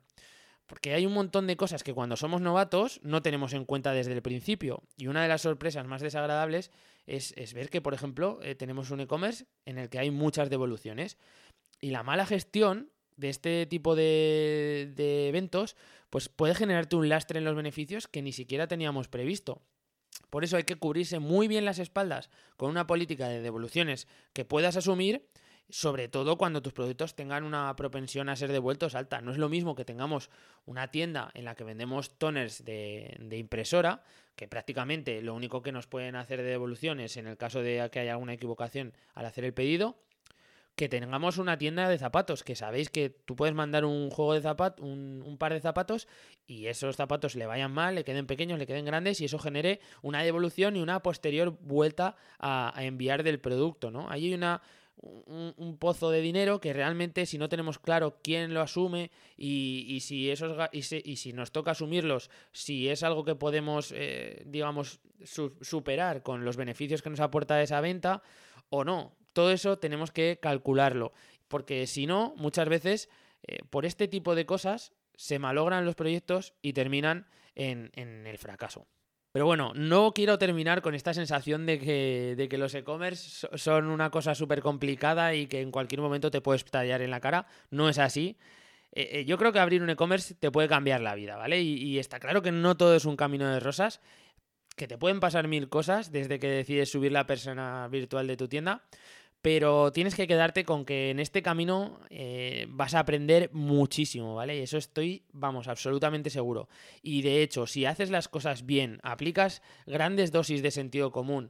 Porque 0.65 0.93
hay 0.93 1.05
un 1.05 1.13
montón 1.13 1.47
de 1.47 1.55
cosas 1.55 1.83
que 1.83 1.93
cuando 1.93 2.17
somos 2.17 2.41
novatos 2.41 2.99
no 3.01 3.21
tenemos 3.21 3.53
en 3.53 3.65
cuenta 3.65 3.93
desde 3.93 4.13
el 4.13 4.21
principio. 4.21 4.83
Y 4.97 5.07
una 5.07 5.21
de 5.21 5.29
las 5.29 5.43
sorpresas 5.43 5.87
más 5.87 6.01
desagradables 6.01 6.71
es, 7.05 7.53
ver 7.53 7.69
que, 7.69 7.81
por 7.81 7.93
ejemplo, 7.93 8.39
eh, 8.41 8.53
tenemos 8.53 8.91
un 8.91 8.99
e-commerce 8.99 9.45
en 9.65 9.77
el 9.77 9.89
que 9.89 9.99
hay 9.99 10.11
muchas 10.11 10.49
devoluciones. 10.49 11.17
Y 11.79 11.91
la 11.91 12.03
mala 12.03 12.25
gestión 12.25 12.91
de 13.17 13.29
este 13.29 13.65
tipo 13.65 13.95
de, 13.95 14.93
eventos, 15.27 15.75
pues 16.09 16.29
puede 16.29 16.55
generarte 16.55 16.95
un 16.95 17.09
lastre 17.09 17.39
en 17.39 17.45
los 17.45 17.55
beneficios 17.55 18.07
que 18.07 18.21
ni 18.21 18.31
siquiera 18.31 18.67
teníamos 18.67 19.07
previsto. 19.07 19.61
Por 20.29 20.43
eso 20.43 20.57
hay 20.57 20.63
que 20.63 20.77
cubrirse 20.77 21.19
muy 21.19 21.47
bien 21.47 21.65
las 21.65 21.79
espaldas 21.79 22.29
con 22.55 22.69
una 22.69 22.87
política 22.87 23.27
de 23.27 23.41
devoluciones 23.41 24.07
que 24.33 24.45
puedas 24.45 24.77
asumir, 24.77 25.27
sobre 25.69 26.07
todo 26.07 26.37
cuando 26.37 26.61
tus 26.61 26.73
productos 26.73 27.15
tengan 27.15 27.43
una 27.43 27.75
propensión 27.75 28.29
a 28.29 28.35
ser 28.35 28.51
devueltos 28.51 28.95
alta. 28.95 29.21
No 29.21 29.31
es 29.31 29.37
lo 29.37 29.49
mismo 29.49 29.75
que 29.75 29.83
tengamos 29.83 30.29
una 30.65 30.89
tienda 30.89 31.29
en 31.33 31.43
la 31.43 31.55
que 31.55 31.65
vendemos 31.65 32.17
toners 32.17 32.63
de, 32.63 33.17
de 33.19 33.37
impresora, 33.37 34.03
que 34.35 34.47
prácticamente 34.47 35.21
lo 35.21 35.33
único 35.33 35.61
que 35.61 35.71
nos 35.71 35.87
pueden 35.87 36.15
hacer 36.15 36.41
de 36.41 36.49
devoluciones 36.49 37.17
en 37.17 37.27
el 37.27 37.37
caso 37.37 37.61
de 37.61 37.89
que 37.91 37.99
haya 37.99 38.13
alguna 38.13 38.33
equivocación 38.33 38.93
al 39.13 39.25
hacer 39.25 39.43
el 39.43 39.53
pedido, 39.53 39.97
que 40.77 40.87
tengamos 40.87 41.39
una 41.39 41.57
tienda 41.57 41.89
de 41.89 41.97
zapatos, 41.97 42.43
que 42.43 42.55
sabéis 42.55 42.91
que 42.91 43.09
tú 43.09 43.35
puedes 43.35 43.55
mandar 43.55 43.83
un 43.83 44.11
juego 44.11 44.35
de 44.35 44.41
zapatos, 44.41 44.85
un, 44.85 45.35
par 45.39 45.51
de 45.51 45.59
zapatos, 45.59 46.07
y 46.45 46.67
esos 46.67 46.95
zapatos 46.95 47.33
le 47.33 47.47
vayan 47.47 47.71
mal, 47.71 47.95
le 47.95 48.03
queden 48.03 48.27
pequeños, 48.27 48.59
le 48.59 48.67
queden 48.67 48.85
grandes, 48.85 49.19
y 49.19 49.25
eso 49.25 49.39
genere 49.39 49.79
una 50.03 50.21
devolución 50.21 50.75
y 50.75 50.79
una 50.79 51.01
posterior 51.01 51.57
vuelta 51.61 52.15
a, 52.37 52.71
enviar 52.77 53.23
del 53.23 53.39
producto, 53.39 53.89
¿no? 53.89 54.07
Ahí 54.07 54.27
hay 54.27 54.35
una, 54.35 54.61
un, 54.97 55.77
pozo 55.79 56.11
de 56.11 56.21
dinero 56.21 56.61
que 56.61 56.73
realmente 56.73 57.25
si 57.25 57.39
no 57.39 57.49
tenemos 57.49 57.79
claro 57.79 58.19
quién 58.21 58.53
lo 58.53 58.61
asume 58.61 59.09
y, 59.35 59.97
si 60.01 60.29
esos 60.29 60.55
y, 60.71 60.83
si, 60.83 61.33
nos 61.33 61.51
toca 61.51 61.71
asumirlos, 61.71 62.29
si 62.51 62.87
es 62.87 63.01
algo 63.01 63.25
que 63.25 63.33
podemos, 63.33 63.91
eh, 63.95 64.43
digamos, 64.45 64.99
superar 65.23 66.21
con 66.21 66.45
los 66.45 66.55
beneficios 66.55 67.01
que 67.01 67.09
nos 67.09 67.19
aporta 67.19 67.63
esa 67.63 67.81
venta 67.81 68.21
o 68.69 68.83
no. 68.83 69.16
Todo 69.37 69.51
eso 69.51 69.77
tenemos 69.77 70.09
que 70.09 70.39
calcularlo, 70.41 71.13
porque 71.47 71.85
si 71.85 72.07
no, 72.07 72.33
muchas 72.37 72.67
veces 72.67 73.07
eh, 73.43 73.59
por 73.69 73.85
este 73.85 74.07
tipo 74.07 74.33
de 74.33 74.47
cosas 74.47 74.93
se 75.15 75.37
malogran 75.37 75.85
los 75.85 75.93
proyectos 75.93 76.55
y 76.63 76.73
terminan 76.73 77.27
en, 77.53 77.91
el 77.93 78.39
fracaso. 78.39 78.87
Pero 79.31 79.45
bueno, 79.45 79.73
no 79.75 80.11
quiero 80.15 80.39
terminar 80.39 80.81
con 80.81 80.95
esta 80.95 81.13
sensación 81.13 81.67
de 81.67 81.77
que, 81.77 82.33
de 82.35 82.49
que 82.49 82.57
los 82.57 82.73
e-commerce 82.73 83.47
son 83.53 83.91
una 83.91 84.09
cosa 84.09 84.33
súper 84.33 84.63
complicada 84.63 85.35
y 85.35 85.45
que 85.45 85.61
en 85.61 85.69
cualquier 85.69 86.01
momento 86.01 86.31
te 86.31 86.41
puedes 86.41 86.65
tallar 86.65 87.03
en 87.03 87.11
la 87.11 87.19
cara. 87.19 87.45
No 87.69 87.89
es 87.89 87.99
así. 87.99 88.39
Eh, 88.91 89.19
eh, 89.19 89.25
yo 89.25 89.37
creo 89.37 89.53
que 89.53 89.59
abrir 89.59 89.83
un 89.83 89.91
e-commerce 89.91 90.33
te 90.33 90.49
puede 90.49 90.67
cambiar 90.67 91.01
la 91.01 91.13
vida, 91.13 91.35
¿vale? 91.35 91.61
Y, 91.61 91.99
está 91.99 92.19
claro 92.19 92.41
que 92.41 92.51
no 92.51 92.75
todo 92.75 92.95
es 92.95 93.05
un 93.05 93.15
camino 93.15 93.47
de 93.47 93.59
rosas, 93.59 94.01
que 94.75 94.87
te 94.87 94.97
pueden 94.97 95.19
pasar 95.19 95.47
mil 95.47 95.69
cosas 95.69 96.11
desde 96.11 96.39
que 96.39 96.47
decides 96.47 96.89
subir 96.89 97.11
la 97.11 97.25
persona 97.25 97.87
virtual 97.87 98.27
de 98.27 98.37
tu 98.37 98.47
tienda, 98.47 98.83
pero 99.47 99.93
tienes 99.93 100.13
que 100.13 100.27
quedarte 100.27 100.65
con 100.65 100.83
que 100.83 101.09
en 101.09 101.21
este 101.21 101.41
camino 101.41 102.01
eh, 102.09 102.65
vas 102.67 102.93
a 102.95 102.99
aprender 102.99 103.49
muchísimo, 103.53 104.35
¿vale? 104.35 104.57
Y 104.57 104.63
eso 104.63 104.77
estoy, 104.77 105.23
vamos, 105.31 105.69
absolutamente 105.69 106.29
seguro. 106.29 106.67
Y 107.01 107.21
de 107.21 107.41
hecho, 107.41 107.65
si 107.65 107.85
haces 107.85 108.09
las 108.09 108.27
cosas 108.27 108.65
bien, 108.65 108.99
aplicas 109.03 109.61
grandes 109.85 110.33
dosis 110.33 110.61
de 110.61 110.69
sentido 110.69 111.13
común, 111.13 111.49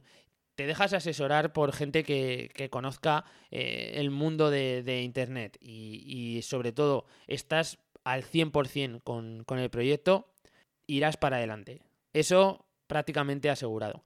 te 0.54 0.68
dejas 0.68 0.92
asesorar 0.92 1.52
por 1.52 1.72
gente 1.72 2.04
que, 2.04 2.68
conozca 2.70 3.24
eh, 3.50 3.94
el 3.96 4.12
mundo 4.12 4.48
de, 4.48 5.02
Internet 5.02 5.58
y, 5.60 6.40
sobre 6.42 6.70
todo 6.70 7.04
estás 7.26 7.80
al 8.04 8.22
100% 8.22 9.02
con, 9.02 9.42
con 9.42 9.58
el 9.58 9.70
proyecto, 9.70 10.28
irás 10.86 11.16
para 11.16 11.38
adelante. 11.38 11.82
Eso 12.12 12.64
prácticamente 12.86 13.50
asegurado. 13.50 14.04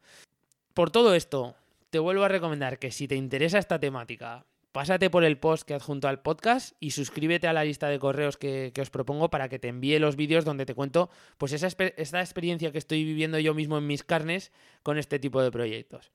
Por 0.72 0.90
todo 0.90 1.14
esto, 1.14 1.56
te 1.92 1.98
vuelvo 1.98 2.24
a 2.24 2.28
recomendar 2.28 2.78
que 2.78 2.90
si 2.90 3.06
te 3.06 3.16
interesa 3.16 3.58
esta 3.58 3.78
temática, 3.78 4.46
pásate 4.72 5.10
por 5.10 5.24
el 5.24 5.36
post 5.36 5.68
que 5.68 5.74
adjunto 5.74 6.08
al 6.08 6.22
podcast 6.22 6.74
y 6.80 6.92
suscríbete 6.92 7.48
a 7.48 7.52
la 7.52 7.64
lista 7.64 7.88
de 7.88 7.98
correos 7.98 8.38
que, 8.38 8.72
os 8.80 8.88
propongo 8.88 9.28
para 9.28 9.50
que 9.50 9.58
te 9.58 9.68
envíe 9.68 9.98
los 9.98 10.16
vídeos 10.16 10.46
donde 10.46 10.64
te 10.64 10.74
cuento 10.74 11.10
pues 11.36 11.52
esa 11.52 12.20
experiencia 12.20 12.72
que 12.72 12.78
estoy 12.78 13.04
viviendo 13.04 13.38
yo 13.38 13.52
mismo 13.52 13.76
en 13.76 13.86
mis 13.86 14.04
carnes 14.04 14.52
con 14.82 14.96
este 14.96 15.18
tipo 15.18 15.42
de 15.42 15.50
proyectos. 15.50 16.12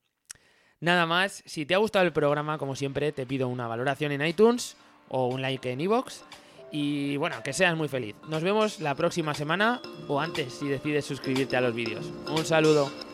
Nada 0.80 1.06
más, 1.06 1.44
si 1.46 1.68
te 1.68 1.76
ha 1.76 1.78
gustado 1.78 2.06
el 2.06 2.12
programa, 2.12 2.58
como 2.58 2.76
siempre, 2.76 3.12
te 3.12 3.28
pido 3.28 3.48
una 3.48 3.68
valoración 3.68 4.12
en 4.12 4.26
iTunes 4.26 4.78
o 5.10 5.28
un 5.28 5.44
like 5.44 5.72
en 5.72 5.82
iVoox. 5.82 6.24
Y 6.72 7.18
bueno, 7.18 7.36
que 7.44 7.54
seas 7.54 7.78
muy 7.78 7.88
feliz. 7.88 8.16
Nos 8.28 8.42
vemos 8.42 8.80
la 8.80 8.96
próxima 8.96 9.36
semana 9.36 9.80
o 10.08 10.20
antes 10.20 10.54
si 10.54 10.68
decides 10.68 11.06
suscribirte 11.06 11.56
a 11.56 11.62
los 11.62 11.76
vídeos. 11.76 12.12
Un 12.32 12.46
saludo. 12.46 13.07